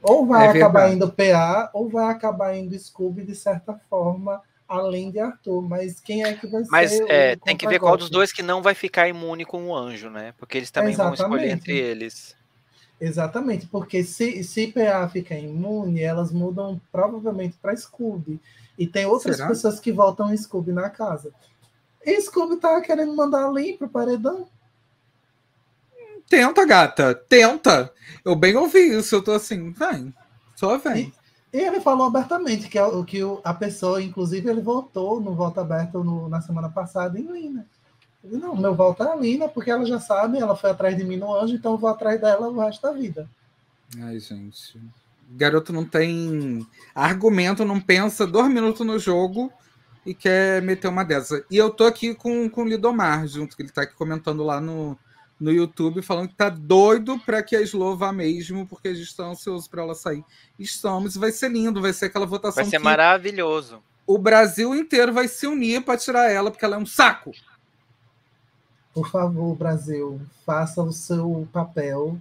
[0.01, 5.11] ou vai é acabar indo PA, ou vai acabar indo Scooby de certa forma, além
[5.11, 5.61] de Arthur.
[5.61, 7.03] Mas quem é que vai Mas, ser?
[7.03, 9.77] Mas é, tem que ver qual dos dois que não vai ficar imune com o
[9.77, 10.33] anjo, né?
[10.39, 11.19] Porque eles também Exatamente.
[11.19, 12.35] vão escolher entre eles.
[12.99, 18.41] Exatamente, porque se, se PA fica imune, elas mudam provavelmente para Scooby.
[18.79, 19.49] E tem outras Será?
[19.49, 21.35] pessoas que votam Scooby na casa.
[22.05, 24.49] E Scooby tá querendo mandar ali pro paredão.
[26.29, 27.93] Tenta, gata, tenta.
[28.25, 30.15] Eu bem ouvi isso, eu tô assim, vem,
[30.57, 31.13] só vem.
[31.53, 36.03] E, ele falou abertamente que, a, que a pessoa, inclusive, ele votou no voto aberto
[36.03, 37.67] no, na semana passada em Lina.
[38.25, 41.17] Não, meu voto é a Lina, porque ela já sabe, ela foi atrás de mim
[41.17, 43.29] no anjo, então eu vou atrás dela o resto da vida.
[44.01, 44.81] Ai, gente.
[45.31, 49.53] Garoto não tem argumento, não pensa dois minutos no jogo
[50.05, 51.45] e quer meter uma dessa.
[51.51, 54.61] E eu tô aqui com, com o Lidomar junto, que ele tá aqui comentando lá
[54.61, 54.99] no,
[55.39, 59.07] no YouTube, falando que tá doido para que a Slow vá mesmo, porque a gente
[59.07, 60.25] está ansioso para ela sair.
[60.59, 62.63] Estamos, vai ser lindo, vai ser aquela votação.
[62.63, 63.83] Vai ser maravilhoso.
[64.07, 67.33] O Brasil inteiro vai se unir para tirar ela, porque ela é um saco.
[68.93, 72.19] Por favor, Brasil, faça o seu papel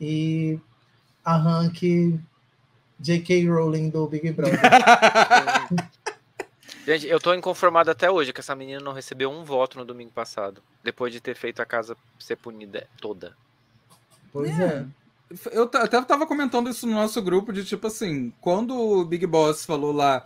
[0.00, 0.60] e
[1.24, 2.18] arranque
[3.00, 3.48] J.K.
[3.48, 4.60] Rowling do Big Brother.
[6.88, 10.10] Gente, eu tô inconformado até hoje que essa menina não recebeu um voto no domingo
[10.10, 13.36] passado, depois de ter feito a casa ser punida toda.
[14.32, 14.64] Pois é.
[14.64, 14.86] é.
[15.52, 19.66] Eu até tava comentando isso no nosso grupo de tipo assim, quando o Big Boss
[19.66, 20.24] falou lá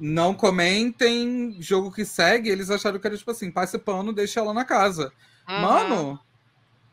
[0.00, 4.52] não comentem jogo que segue, eles acharam que era tipo assim, passe pano, deixa ela
[4.52, 5.12] na casa.
[5.48, 5.60] Uhum.
[5.60, 6.20] Mano.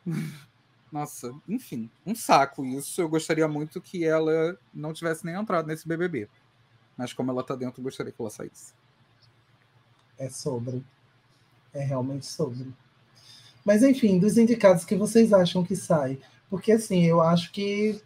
[0.92, 3.02] Nossa, enfim, um saco isso.
[3.02, 6.30] Eu gostaria muito que ela não tivesse nem entrado nesse BBB.
[6.96, 8.80] Mas como ela tá dentro, eu gostaria que ela saísse.
[10.26, 10.84] É sobre.
[11.74, 12.68] É realmente sobre.
[13.64, 16.20] Mas enfim, dos indicados que vocês acham que sai?
[16.50, 18.02] Porque assim, eu acho que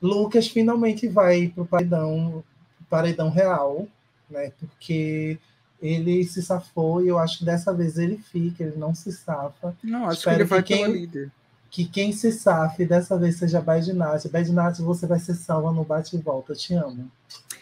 [0.00, 2.42] Lucas finalmente vai pro paredão,
[2.88, 3.88] paredão real
[4.30, 4.52] né?
[4.58, 5.38] Porque
[5.80, 9.76] ele se safou e eu acho que dessa vez ele fica, ele não se safa.
[9.82, 11.32] Não, acho Espero que ele vai que quem, líder.
[11.70, 14.28] Que quem se safe dessa vez seja Badinati.
[14.28, 16.52] Badinati, você vai ser salva no bate e volta.
[16.52, 17.10] Eu te amo.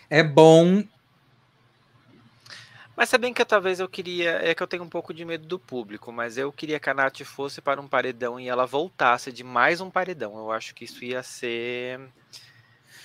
[0.09, 0.85] É bom.
[2.97, 4.31] Mas sabem que talvez eu queria.
[4.43, 6.95] É que eu tenho um pouco de medo do público, mas eu queria que a
[6.95, 10.37] Nath fosse para um paredão e ela voltasse de mais um paredão.
[10.37, 12.01] Eu acho que isso ia ser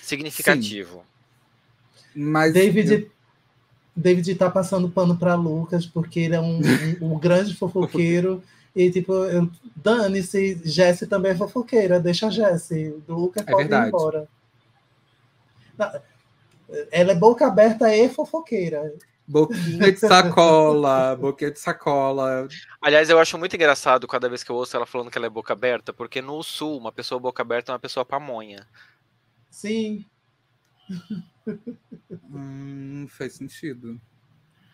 [0.00, 1.04] significativo.
[2.12, 2.22] Sim.
[2.22, 3.10] Mas David, eu...
[3.94, 6.60] David está passando pano para Lucas, porque ele é um,
[7.00, 8.42] um, um grande fofoqueiro.
[8.74, 9.12] e, tipo,
[9.74, 12.94] dane-se, Jesse também é fofoqueira, deixa a Jesse.
[13.08, 13.86] Lucas é pode verdade.
[13.86, 14.28] ir embora.
[16.92, 18.94] Ela é boca aberta e fofoqueira.
[19.30, 22.48] Boquinha de sacola, boquinha de sacola.
[22.82, 25.30] Aliás, eu acho muito engraçado cada vez que eu ouço ela falando que ela é
[25.30, 28.66] boca aberta, porque no sul, uma pessoa boca aberta é uma pessoa pamonha.
[29.48, 30.04] Sim.
[32.28, 34.00] Hum, faz sentido.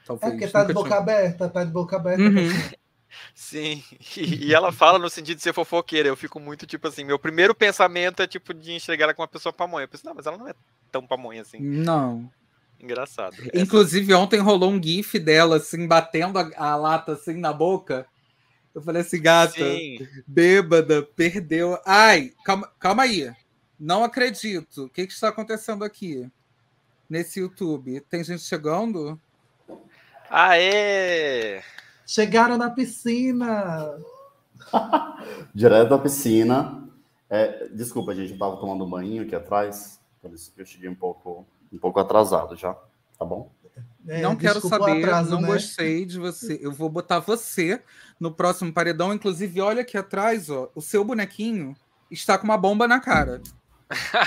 [0.07, 0.33] Talvez.
[0.33, 1.01] É porque tá de boca tinha...
[1.01, 2.23] aberta, tá de boca aberta.
[2.23, 2.49] Uhum.
[3.35, 3.83] Sim,
[4.17, 6.09] e, e, ela fala no sentido de ser fofoqueira.
[6.09, 9.29] Eu fico muito tipo assim: meu primeiro pensamento é tipo de enxergar ela como uma
[9.29, 9.85] pessoa pamonha.
[9.85, 10.55] Eu penso, não, mas ela não é
[10.91, 11.59] tão pamonha assim.
[11.61, 12.31] Não.
[12.81, 13.37] Engraçado.
[13.55, 14.23] Inclusive, Essa...
[14.23, 18.07] ontem rolou um GIF dela, assim, batendo a, a, lata assim na boca.
[18.75, 20.07] Eu falei assim, gata, Sim.
[20.27, 21.79] bêbada, perdeu.
[21.87, 23.33] Ai, calma, calma aí.
[23.79, 24.85] Não acredito.
[24.85, 26.31] O que, que está acontecendo aqui?
[27.09, 28.01] Nesse YouTube?
[28.01, 29.21] Tem gente chegando?
[30.29, 31.63] Aê!
[32.07, 33.99] Chegaram na piscina!
[35.55, 36.87] Direto da piscina.
[37.29, 40.89] É, desculpa, gente, eu estava tomando um banho aqui atrás, por isso que eu cheguei
[40.89, 41.47] um pouco,
[41.77, 42.75] um pouco atrasado já,
[43.19, 43.51] tá bom?
[44.09, 45.49] É, não quero saber, atraso, não né?
[45.49, 46.59] gostei de você.
[46.63, 47.83] Eu vou botar você
[48.21, 49.13] no próximo paredão.
[49.13, 51.75] Inclusive, olha aqui atrás, ó, o seu bonequinho
[52.11, 53.43] está com uma bomba na cara.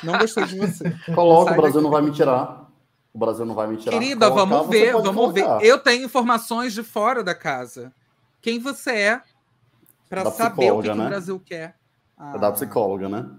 [0.04, 0.91] Não gostei de você.
[1.16, 1.84] Coloca, o Brasil daqui.
[1.84, 2.70] não vai me tirar.
[3.14, 3.97] O Brasil não vai me tirar.
[3.97, 5.58] Querida, Colocar, vamos ver, vamos colocar.
[5.58, 5.66] ver.
[5.66, 7.91] Eu tenho informações de fora da casa.
[8.41, 9.22] Quem você é
[10.10, 10.93] para saber o que, né?
[10.93, 11.76] que, o Brasil quer.
[12.18, 12.34] Ah.
[12.36, 13.30] É da psicóloga, né?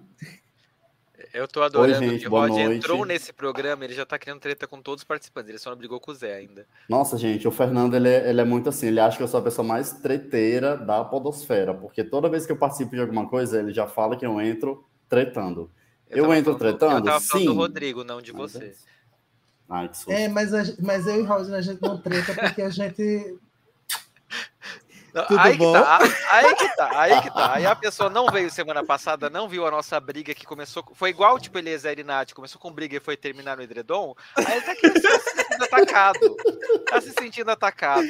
[1.32, 2.76] Eu tô adorando Oi, gente, o Rod noite.
[2.78, 5.76] entrou nesse programa, ele já tá criando treta com todos os participantes, ele só não
[5.76, 6.66] brigou com o Zé ainda.
[6.88, 9.38] Nossa, gente, o Fernando, ele é, ele é muito assim, ele acha que eu sou
[9.38, 13.60] a pessoa mais treteira da podosfera, porque toda vez que eu participo de alguma coisa,
[13.60, 15.70] ele já fala que eu entro tretando.
[16.08, 16.98] Eu, eu entro falando, tretando?
[16.98, 18.64] Eu tava falando do Rodrigo, não de você.
[18.64, 18.74] É
[19.68, 22.70] Ai, que é, mas, a, mas eu e Roger, a gente não treta porque a
[22.70, 23.38] gente
[25.38, 25.72] aí bom?
[25.72, 25.98] Que tá,
[26.30, 27.54] aí que tá, aí que tá.
[27.54, 30.84] Aí a pessoa não veio semana passada, não viu a nossa briga que começou.
[30.94, 34.14] Foi igual, tipo, Eliezer e Nath, começou com briga e foi terminar no edredom.
[34.36, 36.36] Aí ele tá aqui se sentindo atacado.
[36.88, 38.08] Tá se sentindo atacado.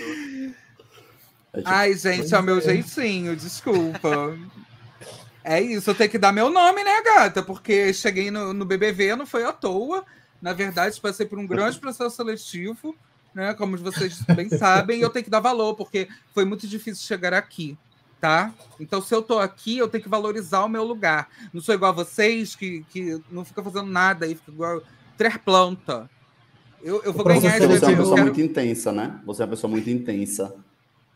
[1.64, 4.38] Ai, gente, é o meu jeitinho, desculpa.
[5.42, 7.42] É isso, eu tenho que dar meu nome, né, gata?
[7.42, 10.05] Porque cheguei no, no BBV, não foi à toa.
[10.40, 12.94] Na verdade, passei por um grande processo seletivo
[13.34, 13.54] né?
[13.54, 17.76] Como vocês bem sabem, eu tenho que dar valor, porque foi muito difícil chegar aqui,
[18.20, 18.52] tá?
[18.78, 21.28] Então, se eu tô aqui, eu tenho que valorizar o meu lugar.
[21.52, 24.82] Não sou igual a vocês, que, que não fica fazendo nada e fica igual
[25.16, 26.08] ter planta.
[26.82, 28.26] Eu, eu vou ganhar esse Você é uma pessoa quero...
[28.26, 29.20] muito intensa, né?
[29.26, 30.54] Você é uma pessoa muito intensa.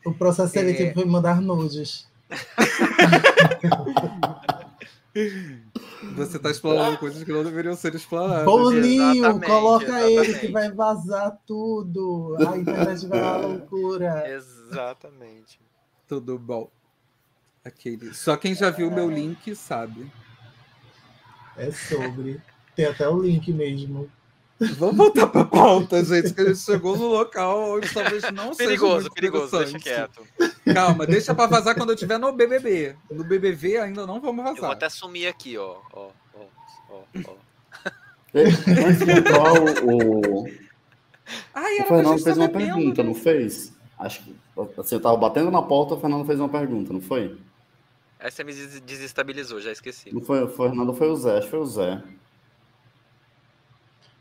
[0.05, 0.95] O processo seletivo é...
[0.95, 2.07] foi mandar nudes.
[6.17, 8.45] Você está explorando coisas que não deveriam ser exploradas.
[8.45, 10.31] Boninho, exatamente, coloca exatamente.
[10.31, 12.37] ele que vai vazar tudo.
[12.39, 14.29] A internet vai à loucura.
[14.29, 15.61] Exatamente.
[16.07, 16.71] Tudo bom.
[17.65, 18.15] Aquele.
[18.15, 20.11] Só quem já viu o meu link sabe.
[21.57, 22.41] É sobre.
[22.77, 24.11] Tem até o link mesmo.
[24.61, 28.55] Vamos voltar para a pauta, gente, que a gente chegou no local onde talvez não
[28.55, 30.23] perigoso, seja perigoso, deixa quieto.
[30.73, 32.95] Calma, deixa para vazar quando eu estiver no BBB.
[33.11, 34.57] No BBV ainda não vamos vazar.
[34.57, 36.41] Eu vou até sumir aqui, ó, ó, ó,
[36.91, 37.35] ó, ó.
[38.35, 39.53] Antes de entrar,
[39.85, 40.47] o,
[41.55, 43.09] Ai, o Fernando fez uma bebendo, pergunta, né?
[43.09, 43.73] não fez?
[43.99, 44.37] Acho que
[44.77, 47.37] você estava batendo na porta, o Fernando fez uma pergunta, não foi?
[48.19, 50.13] Essa me desestabilizou, já esqueci.
[50.13, 52.03] Não foi o Fernando, foi o Zé, acho que foi o Zé.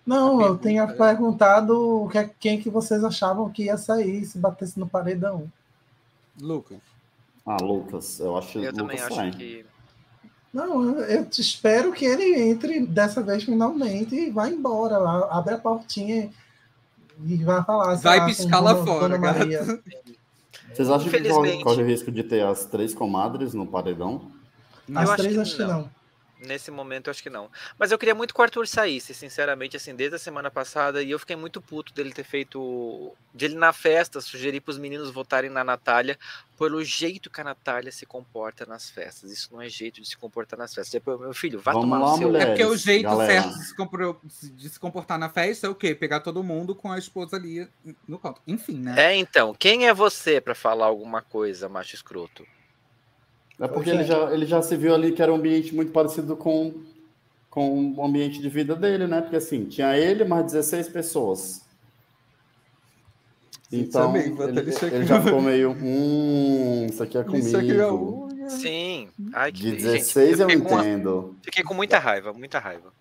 [0.05, 4.87] Não, eu tinha perguntado que, quem que vocês achavam que ia sair se batesse no
[4.87, 5.49] paredão.
[6.39, 6.79] Lucas.
[7.45, 9.31] Ah, Lucas, eu acho Eu Lucas também acho sai.
[9.31, 9.65] que.
[10.53, 15.57] Não, eu espero que ele entre dessa vez finalmente e vá embora lá, abre a
[15.57, 16.29] portinha
[17.25, 17.95] e vai falar.
[17.95, 19.17] Vai piscar lá fora,
[20.71, 24.31] Vocês acham que corre, corre o risco de ter as três comadres no paredão?
[24.93, 25.89] As eu três acho que não.
[26.45, 27.49] Nesse momento, eu acho que não.
[27.77, 31.01] Mas eu queria muito que o Arthur saísse, sinceramente, assim, desde a semana passada.
[31.01, 33.13] E eu fiquei muito puto dele ter feito.
[33.33, 36.17] de ele na festa sugerir para os meninos votarem na Natália
[36.57, 39.31] pelo jeito que a Natália se comporta nas festas.
[39.31, 40.91] Isso não é jeito de se comportar nas festas.
[40.91, 42.27] Depois, meu filho, vá Vamos tomar lá, no seu.
[42.27, 43.43] Mulheres, é porque o jeito galera.
[43.43, 45.93] certo de se, de se, comportar na festa é o quê?
[45.93, 47.67] Pegar todo mundo com a esposa ali
[48.07, 48.41] no canto.
[48.47, 48.95] Enfim, né?
[48.97, 49.53] É, então.
[49.57, 52.45] Quem é você para falar alguma coisa, macho escroto?
[53.59, 56.35] É porque ele já, ele já se viu ali que era um ambiente muito parecido
[56.35, 56.73] com,
[57.49, 59.21] com o ambiente de vida dele, né?
[59.21, 61.63] Porque assim, tinha ele mais 16 pessoas.
[63.71, 64.35] Então, ele,
[64.91, 68.29] ele, já ficou meio, hum, isso aqui é comigo.
[68.47, 69.09] Sim.
[69.33, 69.61] Ai, que...
[69.63, 71.19] De 16 Gente, eu, eu entendo.
[71.19, 71.35] Uma...
[71.41, 72.93] Fiquei com muita raiva, muita raiva.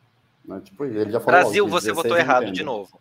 [0.42, 2.98] Mas, tipo, ele já falou, Brasil, você votou errado de novo.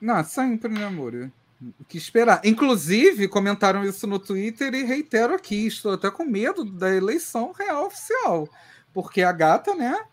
[0.00, 1.30] Não, sempre, né, amor?
[1.78, 2.40] O que esperar?
[2.44, 5.66] Inclusive, comentaram isso no Twitter e reitero aqui.
[5.66, 8.48] Estou até com medo da eleição real oficial.
[8.92, 10.04] Porque a gata, né?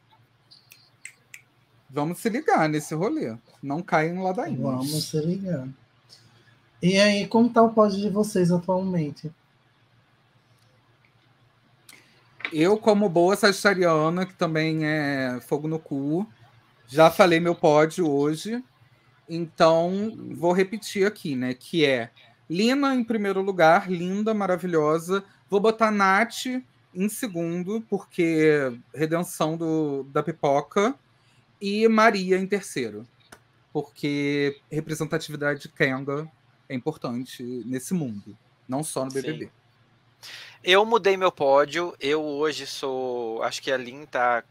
[1.89, 3.35] Vamos se ligar nesse rolê.
[3.63, 4.55] Não caem lá daí.
[4.55, 5.67] Vamos se ligar.
[6.81, 9.31] E aí, como está o pódio de vocês atualmente?
[12.53, 16.27] Eu, como boa sagitariana, que também é fogo no cu,
[16.87, 18.63] já falei meu pódio hoje.
[19.29, 21.53] Então, vou repetir aqui, né?
[21.53, 22.09] Que é
[22.49, 25.23] Lina em primeiro lugar, linda, maravilhosa.
[25.47, 26.45] Vou botar Nath
[26.95, 30.95] em segundo, porque redenção do, da pipoca.
[31.61, 33.05] E Maria em terceiro,
[33.73, 36.25] porque representatividade de Kenga
[36.69, 38.35] é importante nesse mundo,
[38.67, 39.45] não só no BBB.
[39.45, 39.51] Sim.
[40.63, 41.93] Eu mudei meu pódio.
[41.99, 43.41] Eu hoje sou.
[43.43, 44.43] Acho que a Lin tá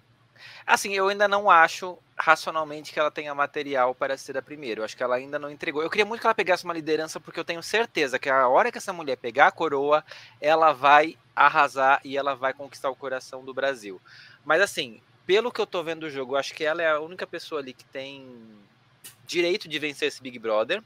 [0.67, 4.81] Assim, eu ainda não acho racionalmente que ela tenha material para ser a primeira.
[4.81, 5.83] Eu acho que ela ainda não entregou.
[5.83, 8.73] Eu queria muito que ela pegasse uma liderança, porque eu tenho certeza que a hora
[8.73, 10.05] que essa mulher pegar a coroa,
[10.41, 14.01] ela vai arrasar e ela vai conquistar o coração do Brasil.
[14.45, 17.27] Mas assim, pelo que eu tô vendo do jogo, acho que ela é a única
[17.27, 18.27] pessoa ali que tem
[19.27, 20.83] direito de vencer esse Big Brother.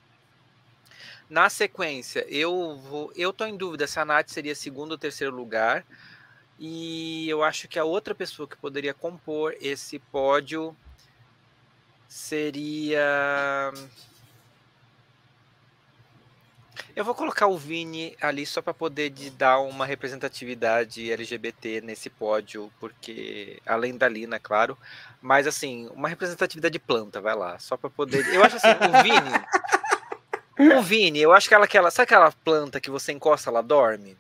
[1.31, 5.35] Na sequência, eu vou, eu tô em dúvida se a Nath seria segundo ou terceiro
[5.35, 5.85] lugar.
[6.59, 10.77] E eu acho que a outra pessoa que poderia compor esse pódio
[12.09, 13.73] seria.
[16.95, 22.71] Eu vou colocar o Vini ali só para poder dar uma representatividade LGBT nesse pódio,
[22.79, 24.77] porque além da Lina, claro,
[25.21, 28.27] mas assim, uma representatividade de planta, vai lá, só para poder.
[28.35, 29.33] Eu acho assim, o Vini.
[30.79, 34.17] O Vini, eu acho que ela, aquela, sabe aquela planta que você encosta, ela dorme?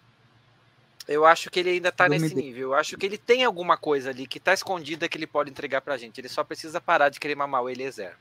[1.13, 2.69] Eu acho que ele ainda tá nesse nível.
[2.69, 5.81] Eu acho que ele tem alguma coisa ali que tá escondida que ele pode entregar
[5.81, 6.21] pra gente.
[6.21, 8.15] Ele só precisa parar de querer mamar o Eliezer.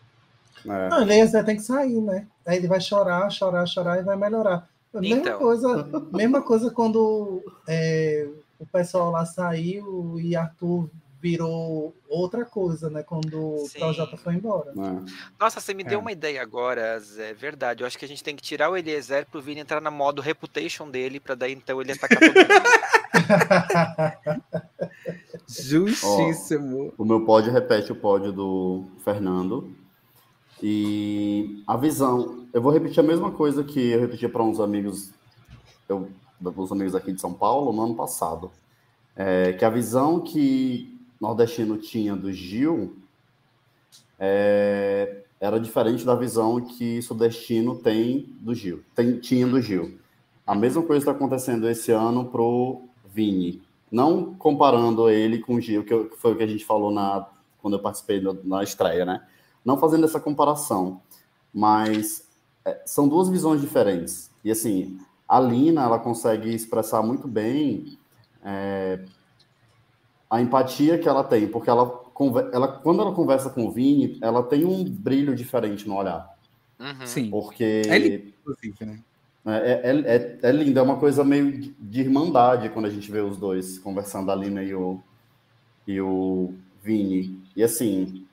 [0.65, 0.89] É.
[0.89, 2.27] Não, o Eliezer tem que sair, né?
[2.45, 4.67] Aí ele vai chorar, chorar, chorar e vai melhorar.
[4.93, 5.39] Mesma então.
[5.39, 8.27] coisa, mesma coisa quando é,
[8.59, 10.89] o pessoal lá saiu e Arthur
[11.21, 13.03] virou outra coisa, né?
[13.03, 13.77] Quando Sim.
[13.77, 14.71] o Projota foi embora.
[14.71, 15.11] É.
[15.39, 15.85] Nossa, você me é.
[15.85, 17.83] deu uma ideia agora, é verdade.
[17.83, 20.21] Eu acho que a gente tem que tirar o Eliezer pro Vini entrar na modo
[20.21, 22.47] reputation dele, para daí então ele atacar todo mundo.
[25.47, 26.93] Justíssimo.
[26.97, 29.75] o meu pódio repete o pódio do Fernando.
[30.63, 35.11] E a visão, eu vou repetir a mesma coisa que eu repeti para uns amigos,
[35.87, 36.09] eu,
[36.43, 38.51] uns amigos aqui de São Paulo no ano passado.
[39.15, 40.90] É, que a visão que
[41.21, 42.97] nordestino tinha do Gil
[44.19, 49.99] é, era diferente da visão que sudestino tem do Gil, tem, tinha do Gil.
[50.45, 53.63] A mesma coisa está acontecendo esse ano pro Vini.
[53.91, 57.27] Não comparando ele com o Gil, que, foi o que a gente falou na,
[57.61, 59.25] quando eu participei na, na estreia, né?
[59.65, 61.01] Não fazendo essa comparação,
[61.51, 62.27] mas
[62.63, 64.29] é, são duas visões diferentes.
[64.43, 67.97] E assim, a Lina, ela consegue expressar muito bem
[68.43, 69.03] é,
[70.31, 72.01] a empatia que ela tem, porque ela,
[72.53, 76.33] ela quando ela conversa com o Vini, ela tem um brilho diferente no olhar.
[76.79, 77.05] Uhum.
[77.05, 77.29] Sim.
[77.29, 77.81] Porque.
[77.85, 78.33] É lindo,
[78.79, 79.03] né?
[79.45, 83.19] É, é, é, é, lindo, é uma coisa meio de irmandade quando a gente vê
[83.19, 85.01] os dois conversando, a Lina e o,
[85.85, 87.43] e o Vini.
[87.53, 88.25] E assim,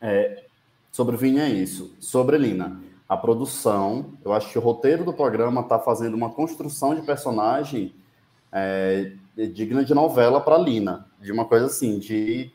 [0.00, 0.44] é,
[0.90, 1.94] sobre o Vini é isso.
[2.00, 6.30] Sobre a Lina, a produção, eu acho que o roteiro do programa está fazendo uma
[6.30, 7.92] construção de personagem
[8.50, 9.12] é,
[9.52, 12.50] digna de novela para Lina de uma coisa assim, de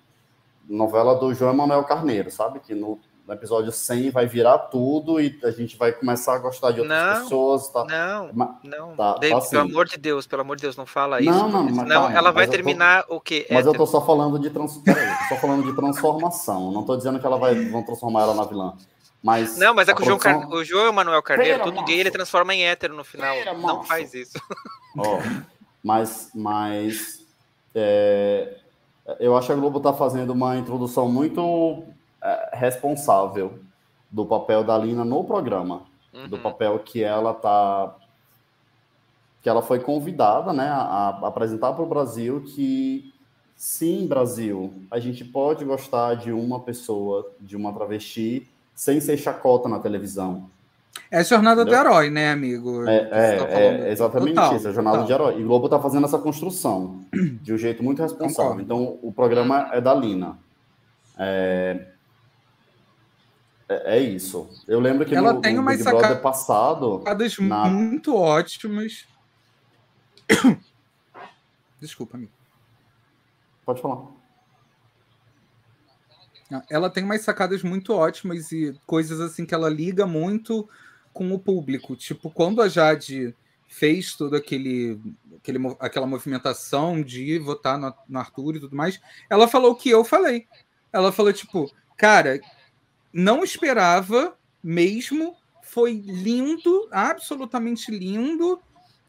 [0.68, 2.59] novela do João Emanuel Carneiro, sabe?
[2.59, 6.72] Que no, no, episódio 100 vai virar tudo e a gente vai começar a gostar
[6.72, 7.70] de outras não, pessoas.
[7.70, 7.86] Tá?
[7.86, 8.95] Não, não.
[8.95, 9.49] Tá, David, tá assim.
[9.51, 11.30] Pelo amor de Deus, pelo amor de Deus, não fala isso.
[11.30, 13.47] Não, não, mas, não ela vai terminar tô, o quê?
[13.49, 14.82] Mas eu tô só falando de trans...
[15.30, 16.72] só falando de transformação.
[16.72, 18.76] Não tô dizendo que ela vai vão transformar ela na vilã.
[19.22, 20.18] Mas não, mas é que produção...
[20.18, 20.57] o, João Car...
[20.57, 23.36] o João Emanuel Carneiro, Pera, todo gay, ele transforma em hétero no final.
[23.36, 24.39] Pera, não faz isso.
[24.97, 25.20] Oh,
[25.84, 27.20] mas, mas
[27.74, 28.57] é,
[29.19, 31.84] eu acho que a Globo está fazendo uma introdução muito
[32.22, 33.59] é, responsável
[34.09, 36.28] do papel da Lina no programa, uhum.
[36.28, 37.95] do papel que ela tá
[39.41, 43.11] que ela foi convidada, né, a, a apresentar para o Brasil que
[43.55, 49.68] sim, Brasil, a gente pode gostar de uma pessoa, de uma travesti, sem ser chacota
[49.68, 50.49] na televisão.
[51.11, 51.83] É a jornada Entendeu?
[51.83, 52.88] do herói, né, amigo?
[52.88, 55.07] É, é, tá é exatamente total, isso, a jornada total.
[55.07, 55.41] de herói.
[55.41, 58.51] E o Globo está fazendo essa construção de um jeito muito responsável.
[58.51, 58.61] Concordo.
[58.61, 60.39] Então, o programa é da Lina.
[61.19, 61.85] É,
[63.67, 64.49] é, é isso.
[64.65, 66.99] Eu lembro que Ela no, tem no Big Brother passado...
[66.99, 67.65] Sacadas na...
[67.65, 69.05] muito ótimas.
[71.77, 72.31] Desculpa, amigo.
[73.65, 74.07] Pode falar.
[76.69, 80.69] Ela tem umas sacadas muito ótimas e coisas assim que ela liga muito
[81.13, 81.95] com o público.
[81.95, 83.35] Tipo, quando a Jade
[83.67, 84.99] fez toda aquele,
[85.38, 89.89] aquele, aquela movimentação de votar no, no Arthur e tudo mais, ela falou o que
[89.89, 90.45] eu falei.
[90.91, 92.41] Ela falou, tipo, cara,
[93.13, 98.61] não esperava mesmo, foi lindo, absolutamente lindo.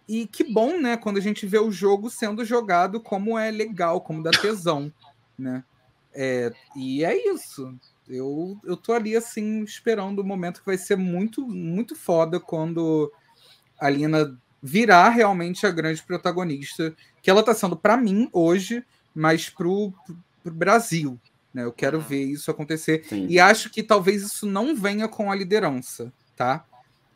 [0.08, 4.00] E que bom, né, quando a gente vê o jogo sendo jogado como é legal,
[4.00, 4.92] como dá tesão,
[5.38, 5.64] né?
[6.14, 7.74] É, e é isso.
[8.14, 13.12] Eu, eu tô ali, assim, esperando o momento que vai ser muito, muito foda quando
[13.78, 18.84] a Lina virar realmente a grande protagonista, que ela tá sendo para mim hoje,
[19.14, 19.92] mas pro,
[20.42, 21.18] pro Brasil.
[21.52, 21.64] Né?
[21.64, 22.04] Eu quero uhum.
[22.04, 23.04] ver isso acontecer.
[23.08, 23.26] Sim.
[23.28, 26.64] E acho que talvez isso não venha com a liderança, tá?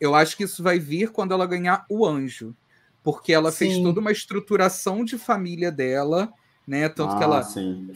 [0.01, 2.55] Eu acho que isso vai vir quando ela ganhar o anjo.
[3.03, 3.59] Porque ela Sim.
[3.59, 6.33] fez toda uma estruturação de família dela
[6.67, 6.89] né?
[6.89, 7.49] Tanto ah, que ela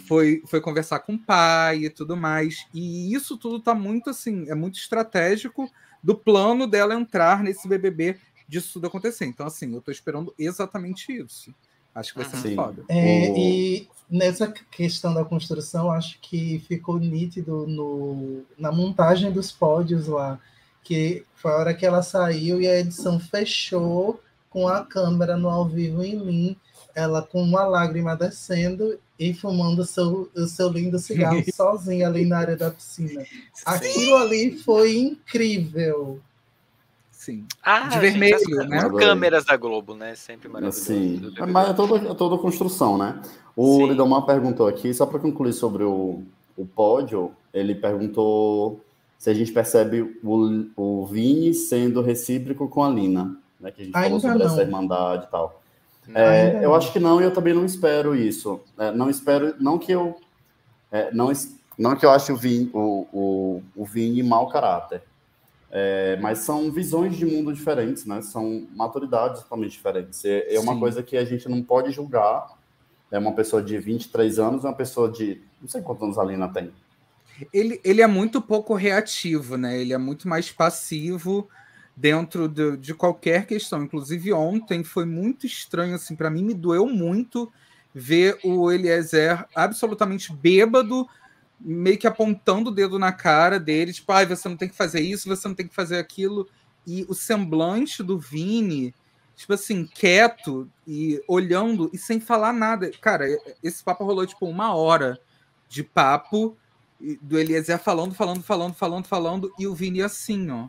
[0.07, 2.67] foi, foi conversar com o pai e tudo mais.
[2.73, 5.71] E isso tudo tá muito assim, é muito estratégico
[6.03, 8.17] do plano dela entrar nesse BBB
[8.49, 9.27] disso tudo acontecer.
[9.27, 11.55] Então, assim, eu tô esperando exatamente isso.
[11.95, 12.85] Acho que vai ser muito foda.
[12.89, 20.07] É, e nessa questão da construção, acho que ficou nítido no, na montagem dos pódios
[20.07, 20.39] lá,
[20.83, 25.49] que foi a hora que ela saiu e a edição fechou com a câmera no
[25.49, 26.57] ao vivo em mim,
[26.95, 32.25] ela com uma lágrima descendo e fumando o seu, o seu lindo cigarro sozinha ali
[32.25, 33.25] na área da piscina.
[33.65, 36.21] Aquilo ali foi incrível.
[37.11, 37.45] Sim.
[37.63, 38.89] Ah, de vermelho, gente, né?
[38.99, 40.15] Câmeras da Globo, né?
[40.15, 40.81] Sempre maravilhoso.
[40.81, 41.31] Sim.
[41.49, 43.21] Mas é toda, é toda construção, né?
[43.55, 43.89] O Sim.
[43.89, 46.23] Lidomar perguntou aqui, só para concluir sobre o,
[46.57, 48.81] o pódio, ele perguntou
[49.19, 53.71] se a gente percebe o, o Vini sendo recíproco com a Lina, né?
[53.71, 54.47] Que a gente Ainda falou sobre não.
[54.47, 55.60] essa irmandade e tal.
[56.15, 58.61] É, eu acho que não, e eu também não espero isso.
[58.79, 60.17] É, não espero, não que eu.
[60.91, 61.31] É, não,
[61.79, 65.03] não que eu ache o Vini, o, o, o Vini mau caráter.
[65.71, 68.21] É, mas são visões de mundo diferentes, né?
[68.23, 70.25] São maturidades totalmente diferentes.
[70.25, 70.81] É, é uma Sim.
[70.81, 72.59] coisa que a gente não pode julgar.
[73.11, 75.41] É uma pessoa de 23 anos uma pessoa de.
[75.61, 76.73] Não sei quantos anos a Lina tem.
[77.53, 79.81] Ele, ele é muito pouco reativo, né?
[79.81, 81.49] Ele é muito mais passivo
[82.01, 83.83] dentro de, de qualquer questão.
[83.83, 87.53] Inclusive, ontem foi muito estranho, assim, para mim me doeu muito
[87.95, 91.07] ver o Eliezer absolutamente bêbado
[91.61, 95.01] meio que apontando o dedo na cara dele, tipo, ah, você não tem que fazer
[95.01, 96.49] isso, você não tem que fazer aquilo.
[96.87, 98.95] E o semblante do Vini,
[99.37, 102.91] tipo assim, quieto e olhando e sem falar nada.
[103.03, 103.27] Cara,
[103.63, 105.21] esse papo rolou tipo uma hora
[105.69, 106.57] de papo
[107.21, 110.69] do Eliezer falando, falando, falando, falando, falando, e o Vini assim, ó.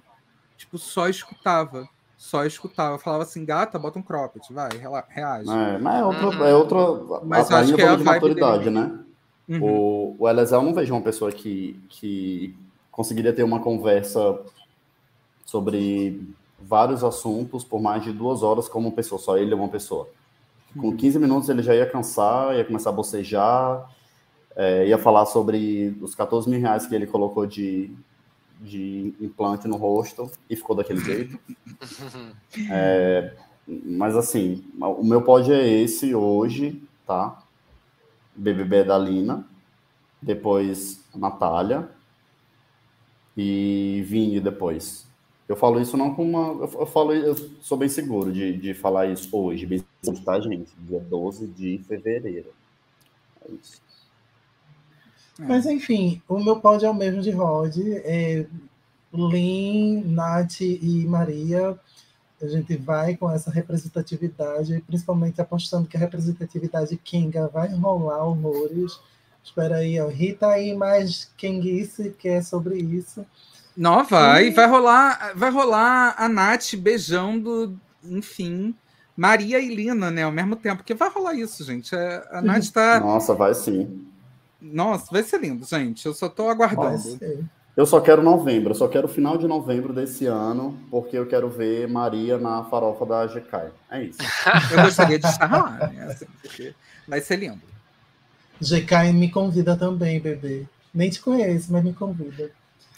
[0.62, 1.90] Tipo, só escutava.
[2.16, 3.00] Só escutava.
[3.00, 4.70] Falava assim, gata, bota um cropped, vai,
[5.10, 5.50] reage.
[5.50, 8.80] É, mas é outra, é outra mas a, acho que é a de maturidade, dele.
[8.80, 9.00] né?
[9.50, 9.64] Uhum.
[9.64, 12.56] O, o Eliezer não vejo uma pessoa que, que
[12.92, 14.40] conseguiria ter uma conversa
[15.44, 19.68] sobre vários assuntos por mais de duas horas como uma pessoa, só ele é uma
[19.68, 20.08] pessoa.
[20.80, 21.24] Com 15 uhum.
[21.24, 23.90] minutos ele já ia cansar, ia começar a bocejar,
[24.56, 27.92] é, ia falar sobre os 14 mil reais que ele colocou de,
[28.62, 31.40] de implante no rosto e ficou daquele jeito.
[32.70, 33.34] É,
[33.68, 37.44] mas assim, o meu pódio é esse hoje, tá?
[38.36, 39.48] BBB da Lina,
[40.22, 41.90] depois Natália
[43.36, 45.08] e Vini depois.
[45.48, 46.64] Eu falo isso não com uma.
[46.64, 50.72] Eu, falo, eu sou bem seguro de, de falar isso hoje, bem seguro, tá, gente?
[50.78, 52.54] Dia 12 de fevereiro.
[53.46, 53.82] É isso.
[55.48, 57.78] Mas enfim, o meu pódio é o mesmo de Rod.
[58.04, 58.46] É
[59.14, 61.78] Lin, Nath e Maria
[62.44, 69.00] a gente vai com essa representatividade, principalmente apostando que a representatividade Kinga vai rolar horrores.
[69.44, 70.08] Espera aí, ó.
[70.08, 73.26] Rita aí mais Kenguice, que é sobre isso.
[73.76, 74.48] Não, vai.
[74.48, 74.52] E...
[74.52, 78.76] Vai rolar, vai rolar a Nath beijando, enfim,
[79.16, 80.24] Maria e Lina, né?
[80.24, 80.78] Ao mesmo tempo.
[80.78, 81.96] Porque vai rolar isso, gente.
[81.96, 83.00] É, a Nath tá.
[83.00, 84.08] Nossa, vai sim.
[84.62, 86.06] Nossa, vai ser lindo, gente.
[86.06, 87.20] Eu só tô aguardando.
[87.76, 91.50] Eu só quero novembro, eu só quero final de novembro desse ano, porque eu quero
[91.50, 93.72] ver Maria na farofa da GK.
[93.90, 94.20] É isso.
[94.72, 96.04] eu gostaria de estar lá, né?
[96.04, 96.76] Assim, porque
[97.08, 97.62] vai ser lindo.
[98.60, 100.66] GK me convida também, bebê.
[100.94, 102.52] Nem te conheço, mas me convida.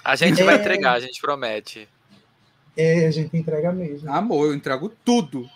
[0.03, 0.43] A gente é...
[0.43, 1.87] vai entregar, a gente promete.
[2.75, 4.11] É, a gente entrega mesmo.
[4.11, 5.47] Amor, eu entrego tudo.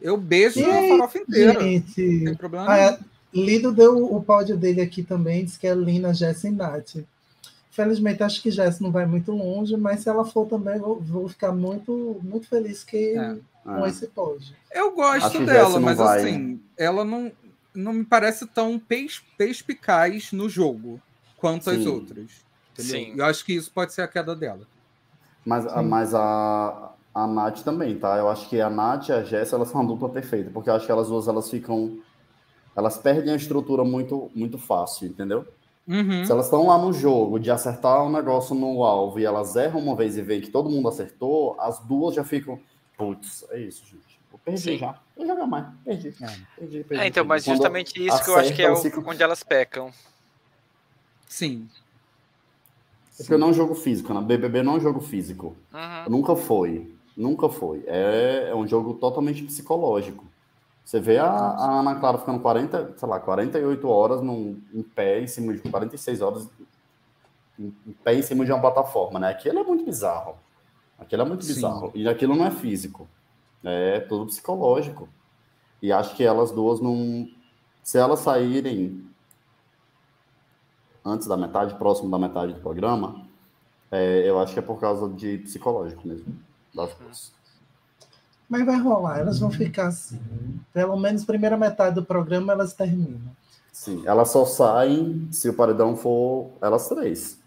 [0.00, 1.60] Eu beijo e a farofa inteira.
[1.60, 2.98] Gente, não tem problema ah,
[3.32, 6.96] Lido deu o pódio dele aqui também, diz que é Lina, Jess e Nath.
[7.70, 11.28] Felizmente, acho que Jess não vai muito longe, mas se ela for também, vou, vou
[11.28, 13.36] ficar muito, muito feliz que é.
[13.64, 13.88] com é.
[13.88, 14.54] esse pódio.
[14.70, 16.18] Eu gosto dela, mas vai.
[16.18, 17.32] assim, ela não,
[17.74, 18.78] não me parece tão
[19.38, 21.00] perspicaz no jogo
[21.38, 21.80] quanto Sim.
[21.80, 22.30] as outras.
[22.72, 22.92] Entendeu?
[22.92, 23.14] Sim.
[23.16, 24.66] Eu acho que isso pode ser a queda dela.
[25.44, 28.18] Mas, a, mas a, a Nath também, tá?
[28.18, 30.74] Eu acho que a Nath e a Jess, elas são uma dupla perfeita, porque eu
[30.74, 31.98] acho que elas duas, elas ficam...
[32.74, 35.46] Elas perdem a estrutura muito, muito fácil, entendeu?
[35.86, 36.24] Uhum.
[36.24, 39.80] Se elas estão lá no jogo de acertar um negócio no alvo e elas erram
[39.80, 42.58] uma vez e veem que todo mundo acertou, as duas já ficam.
[42.96, 44.20] Putz, é isso, gente.
[44.32, 44.78] Eu perdi Sim.
[44.78, 44.98] já.
[45.16, 45.66] Eu jogar mais.
[45.84, 46.08] Perdi.
[46.08, 46.26] É.
[46.56, 49.08] perdi, perdi é, então, mas Quando justamente isso acerta, que eu acho que é o,
[49.10, 49.90] onde elas pecam.
[51.28, 51.68] Sim.
[53.18, 54.26] É porque eu não jogo físico, na né?
[54.26, 55.56] BBB não é jogo físico.
[55.72, 56.10] Uhum.
[56.10, 56.94] Nunca foi.
[57.16, 57.84] Nunca foi.
[57.86, 60.24] É, é um jogo totalmente psicológico.
[60.84, 65.20] Você vê a, a, Ana Clara ficando 40, sei lá, 48 horas num, em pé,
[65.20, 66.48] em cima de 46 horas
[67.58, 69.30] em, em pé em cima de uma plataforma, né?
[69.30, 70.36] Aquilo é muito bizarro.
[70.98, 71.54] Aquilo é muito Sim.
[71.54, 71.92] bizarro.
[71.94, 73.08] E aquilo não é físico.
[73.64, 75.08] É tudo psicológico.
[75.80, 77.28] E acho que elas duas não.
[77.82, 79.04] Se elas saírem
[81.04, 83.26] antes da metade, próximo da metade do programa,
[83.90, 86.38] é, eu acho que é por causa de psicológico mesmo,
[86.74, 87.32] das coisas.
[88.52, 90.20] Mas vai rolar, elas vão ficar assim.
[90.74, 93.18] Pelo menos primeira metade do programa elas terminam.
[93.72, 97.38] Sim, elas só saem se o paredão for elas três.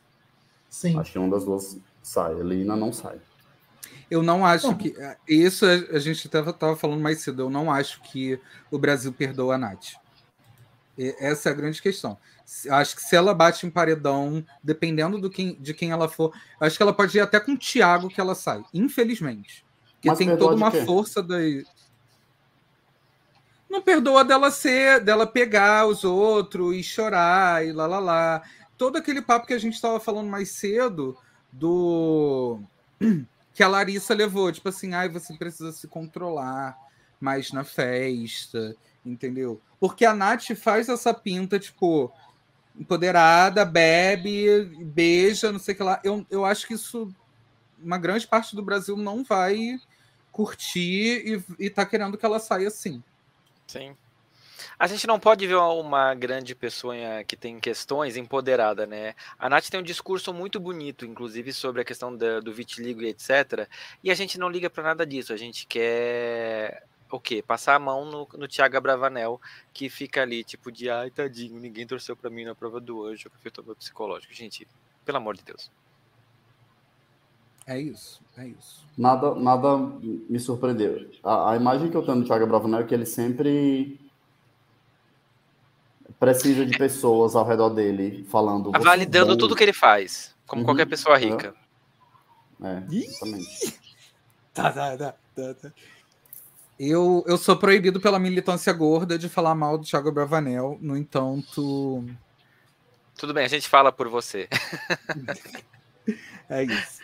[0.67, 0.97] Sim.
[0.99, 2.33] Acho que uma das duas sai.
[2.33, 3.19] A Lina não sai.
[4.09, 4.95] Eu não acho que.
[5.27, 7.43] Isso a gente estava falando mais cedo.
[7.43, 8.41] Eu não acho que
[8.71, 9.97] o Brasil perdoa a Nath.
[10.97, 12.17] Essa é a grande questão.
[12.67, 16.75] Acho que se ela bate em paredão, dependendo do quem, de quem ela for, acho
[16.75, 19.64] que ela pode ir até com o Thiago que ela sai, infelizmente.
[19.95, 21.37] Porque Mas tem toda uma força da.
[23.69, 28.43] Não perdoa dela ser, dela pegar os outros e chorar e lá lá lá.
[28.77, 31.17] Todo aquele papo que a gente estava falando mais cedo
[31.51, 32.59] do
[33.53, 36.77] que a Larissa levou, tipo assim, ai, você precisa se controlar
[37.19, 39.61] mais na festa, entendeu?
[39.79, 42.11] Porque a Nath faz essa pinta, tipo,
[42.77, 46.01] empoderada, bebe, beija, não sei o que lá.
[46.03, 47.13] Eu, eu acho que isso,
[47.85, 49.79] uma grande parte do Brasil não vai
[50.31, 53.01] curtir e, e tá querendo que ela saia assim.
[53.67, 53.95] Sim.
[54.77, 56.95] A gente não pode ver uma grande pessoa
[57.25, 59.15] que tem questões empoderada, né?
[59.39, 63.07] A Nath tem um discurso muito bonito, inclusive, sobre a questão da, do vitiligo e
[63.07, 63.69] etc.
[64.03, 65.31] E a gente não liga para nada disso.
[65.31, 67.41] A gente quer o quê?
[67.41, 69.39] Passar a mão no, no Thiago Bravanel,
[69.73, 73.29] que fica ali, tipo, de ai, tadinho, ninguém torceu para mim na prova do anjo,
[73.29, 74.33] que afetou meu psicológico.
[74.33, 74.67] Gente,
[75.05, 75.71] pelo amor de Deus.
[77.67, 78.85] É isso, é isso.
[78.95, 81.09] Nada, nada me surpreendeu.
[81.23, 83.99] A, a imagem que eu tenho do Thiago Bravanel é que ele sempre
[86.19, 88.71] precisa de pessoas ao redor dele falando.
[88.71, 89.37] Validando bom.
[89.37, 91.55] tudo que ele faz, como uhum, qualquer pessoa rica.
[92.63, 93.79] É, exatamente.
[94.53, 95.71] tá, tá, tá, tá, tá.
[96.79, 102.05] Eu, eu sou proibido pela militância gorda de falar mal do Thiago Bravanel, no entanto.
[103.17, 104.47] Tudo bem, a gente fala por você.
[106.49, 107.01] é isso.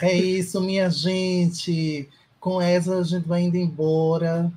[0.00, 2.08] É isso, minha gente.
[2.38, 4.52] Com essa a gente vai indo embora.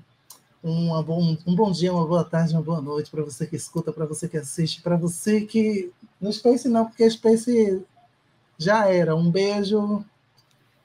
[0.64, 3.94] Um bom, um bom dia, uma boa tarde, uma boa noite para você que escuta,
[3.94, 5.92] para você que assiste, para você que.
[6.20, 7.84] Não Space não, porque Space
[8.58, 9.16] já era.
[9.16, 10.04] Um beijo.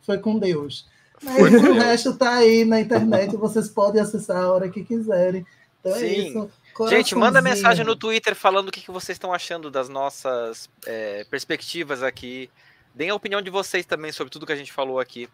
[0.02, 0.86] Foi com Deus.
[1.22, 5.44] Mas o resto está aí na internet, vocês podem acessar a hora que quiserem.
[5.80, 6.06] Então é Sim.
[6.06, 6.50] é isso.
[6.88, 11.24] Gente, manda mensagem no Twitter falando o que, que vocês estão achando das nossas é,
[11.24, 12.50] perspectivas aqui.
[12.94, 15.28] Deem a opinião de vocês também sobre tudo que a gente falou aqui.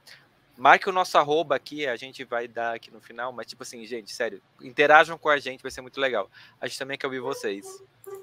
[0.56, 3.84] Marque o nosso arroba aqui, a gente vai dar aqui no final, mas tipo assim,
[3.84, 6.30] gente, sério, interajam com a gente, vai ser muito legal.
[6.60, 7.66] A gente também quer ouvir vocês.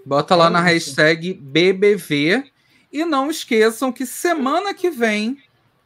[0.04, 2.52] Bota lá na hashtag BBV
[2.92, 5.38] e não esqueçam que semana que vem,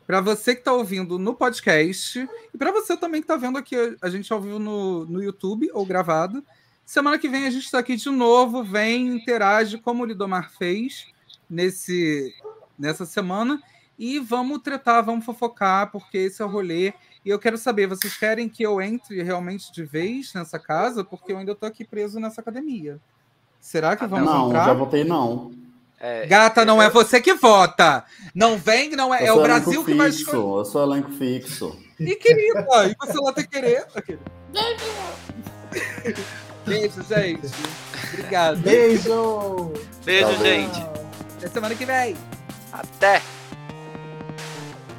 [0.06, 3.76] para você que está ouvindo no podcast e para você também que está vendo aqui
[4.02, 6.42] a gente ao vivo no, no YouTube ou gravado,
[6.88, 11.06] semana que vem a gente está aqui de novo, vem, interage como o Lidomar fez
[11.50, 12.34] nesse,
[12.80, 13.62] nessa semana
[14.00, 16.94] e vamos tretar, vamos fofocar, porque esse é o rolê.
[17.26, 21.04] E eu quero saber, vocês querem que eu entre realmente de vez nessa casa?
[21.04, 23.02] Porque eu ainda estou aqui preso nessa academia.
[23.60, 24.60] Será que ah, vamos não, entrar?
[24.60, 25.52] Não, já votei não.
[26.00, 28.06] É, Gata, não é você que vota.
[28.34, 29.26] Não vem, não é.
[29.26, 30.60] É o Brasil que vai escolher.
[30.60, 31.78] Eu sou elenco fixo.
[32.00, 33.88] E querida, e você lá tá querendo?
[36.68, 37.48] Beijo, gente.
[38.14, 38.58] Obrigado.
[38.58, 39.74] Beijo.
[40.04, 40.82] Beijo, gente.
[41.38, 42.16] Até semana que vem.
[42.72, 43.22] Até.